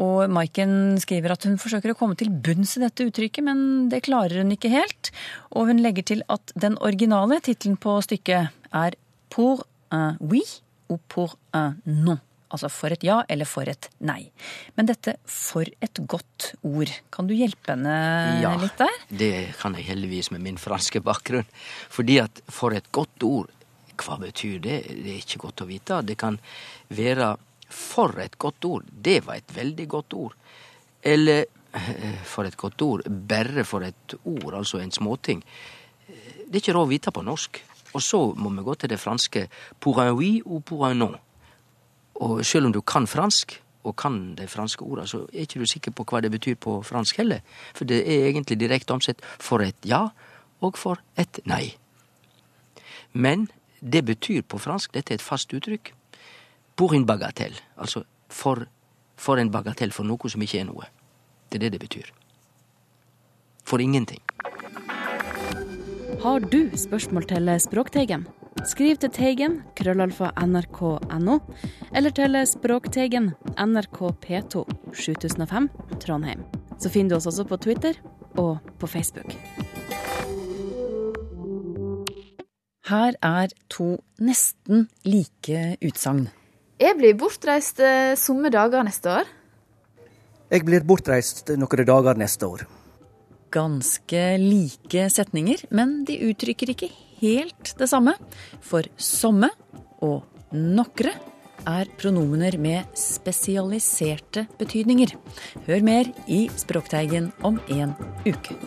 Og 0.02 0.28
Maiken 0.34 1.00
skriver 1.00 1.38
at 1.38 1.48
hun 1.48 1.56
forsøker 1.62 1.94
å 1.94 2.00
komme 2.00 2.18
til 2.20 2.34
bunns 2.34 2.76
i 2.76 2.84
dette 2.84 3.08
uttrykket, 3.08 3.46
men 3.48 3.88
det 3.92 4.04
klarer 4.10 4.42
hun 4.42 4.52
ikke 4.52 4.74
helt. 4.74 5.14
Og 5.56 5.72
hun 5.72 5.80
legger 5.80 6.04
til 6.12 6.26
at 6.28 6.52
den 6.60 6.76
originale 6.84 7.40
tittelen 7.46 7.80
på 7.80 7.96
stykket 8.04 8.52
er 8.76 9.00
Pour 9.32 9.64
un 9.96 10.18
oui 10.20 10.44
ou 10.90 11.00
pour 11.08 11.38
un 11.54 11.78
non. 11.86 12.20
Altså 12.52 12.70
for 12.72 12.94
et 12.94 13.04
ja 13.06 13.22
eller 13.32 13.48
for 13.48 13.70
et 13.72 13.88
nei. 14.04 14.26
Men 14.76 14.90
dette 14.90 15.16
for 15.30 15.68
et 15.68 16.02
godt 16.10 16.52
ord, 16.68 16.92
kan 17.14 17.30
du 17.30 17.36
hjelpe 17.38 17.74
henne 17.74 17.96
ja, 18.44 18.52
litt 18.60 18.78
der? 18.82 18.92
Ja, 19.08 19.18
det 19.24 19.32
kan 19.62 19.78
jeg 19.80 19.88
heldigvis 19.92 20.32
med 20.36 20.44
min 20.44 20.60
franske 20.62 21.04
bakgrunn. 21.06 21.48
Fordi 21.92 22.20
at 22.24 22.44
for 22.52 22.76
et 22.76 22.92
godt 22.92 23.24
ord, 23.28 23.50
hva 24.02 24.18
betyr 24.20 24.60
det? 24.64 24.82
Det 24.90 25.16
er 25.16 25.22
ikke 25.22 25.46
godt 25.46 25.64
å 25.64 25.70
vite. 25.70 26.02
Det 26.06 26.18
kan 26.20 26.40
være 26.92 27.34
for 27.72 28.20
et 28.20 28.38
godt 28.42 28.68
ord. 28.68 28.88
Det 28.92 29.22
var 29.26 29.40
et 29.40 29.56
veldig 29.56 29.88
godt 29.90 30.16
ord. 30.18 30.38
Eller 31.02 31.46
eh, 31.74 32.22
for 32.28 32.46
et 32.46 32.58
godt 32.58 32.82
ord, 32.86 33.06
bare 33.08 33.66
for 33.66 33.86
et 33.86 34.18
ord, 34.24 34.54
altså 34.60 34.82
en 34.82 34.92
småting. 34.92 35.44
Det 36.08 36.58
er 36.58 36.64
ikke 36.64 36.76
råd 36.76 36.90
å 36.90 36.92
vite 36.92 37.14
på 37.16 37.24
norsk. 37.24 37.62
Og 37.92 38.04
så 38.04 38.20
må 38.40 38.52
vi 38.56 38.64
gå 38.66 38.76
til 38.80 38.92
det 38.92 39.00
franske 39.00 39.48
pour 39.80 40.00
un 40.04 40.14
oui 40.16 40.42
ou 40.46 40.60
pour 40.60 40.86
un 40.88 40.96
non. 40.96 41.16
Og 42.22 42.46
selv 42.46 42.70
om 42.70 42.74
du 42.74 42.82
kan 42.82 43.08
fransk, 43.08 43.58
og 43.84 43.96
kan 43.98 44.36
de 44.38 44.46
franske 44.48 44.86
orda, 44.86 45.08
så 45.10 45.24
er 45.34 45.48
ikke 45.48 45.60
du 45.60 45.66
sikker 45.66 45.94
på 45.98 46.06
hva 46.06 46.22
det 46.22 46.30
betyr 46.32 46.56
på 46.62 46.82
fransk 46.86 47.18
heller. 47.18 47.42
For 47.74 47.88
det 47.90 48.04
er 48.06 48.28
egentlig 48.30 48.60
direkte 48.62 48.94
omsett 48.94 49.24
for 49.42 49.64
et 49.66 49.78
ja 49.86 50.08
og 50.62 50.78
for 50.78 51.02
et 51.18 51.40
nei. 51.50 51.74
Men 53.14 53.48
det 53.82 54.06
betyr 54.06 54.46
på 54.46 54.62
fransk, 54.62 54.94
dette 54.94 55.14
er 55.14 55.18
et 55.18 55.26
fast 55.26 55.54
uttrykk, 55.54 55.94
pour 56.76 56.94
une 56.94 57.06
bagatelle. 57.06 57.58
Altså 57.78 58.04
for, 58.30 58.66
for 59.18 59.38
en 59.38 59.52
bagatell, 59.52 59.92
for 59.92 60.04
noe 60.04 60.30
som 60.30 60.42
ikke 60.42 60.62
er 60.62 60.70
noe. 60.70 60.86
Det 61.50 61.58
er 61.58 61.66
det 61.66 61.72
det 61.74 61.82
betyr. 61.82 62.14
For 63.66 63.82
ingenting. 63.82 64.22
Har 66.22 66.40
du 66.40 66.70
spørsmål 66.78 67.28
til 67.28 67.60
Språkteigen? 67.60 68.28
Skriv 68.62 69.00
til 69.02 69.10
Teigen, 69.10 69.56
krøllalfa 69.74 70.28
nrk.no, 70.38 71.38
eller 71.98 72.14
til 72.14 72.38
Språkteigen, 72.46 73.32
NRK 73.58 73.98
P2, 74.22 74.62
7005, 74.94 75.70
Trondheim. 76.04 76.44
Så 76.78 76.92
finner 76.94 77.16
du 77.16 77.18
oss 77.18 77.30
også 77.32 77.48
på 77.50 77.58
Twitter 77.58 77.98
og 78.38 78.62
på 78.78 78.90
Facebook. 78.92 79.34
Her 82.92 83.18
er 83.18 83.50
to 83.74 83.96
nesten 84.22 84.88
like 85.10 85.66
utsagn. 85.82 86.28
Jeg 86.82 86.98
blir 87.02 87.18
bortreist 87.18 87.82
eh, 87.82 88.14
somme 88.14 88.54
dager 88.54 88.86
neste 88.86 89.10
år. 89.22 89.38
Jeg 90.54 90.66
blir 90.70 90.86
bortreist 90.86 91.50
noen 91.58 91.88
dager 91.88 92.20
neste 92.20 92.46
år. 92.46 92.68
Ganske 93.52 94.26
like 94.42 95.10
setninger, 95.10 95.66
men 95.74 96.04
de 96.06 96.22
uttrykker 96.30 96.76
ikke 96.76 96.92
helt 97.22 97.74
det 97.80 97.90
samme. 97.90 98.16
For 98.62 98.88
somme 98.98 99.52
og 100.02 100.26
nokre 100.52 101.14
er 101.70 101.92
pronomener 102.02 102.58
med 102.58 102.98
spesialiserte 102.98 104.48
betydninger. 104.60 105.14
Hør 105.68 105.86
mer 105.86 106.10
i 106.28 106.48
Språkteigen 106.58 107.32
om 107.46 107.62
en 107.70 107.94
uke. 108.26 108.58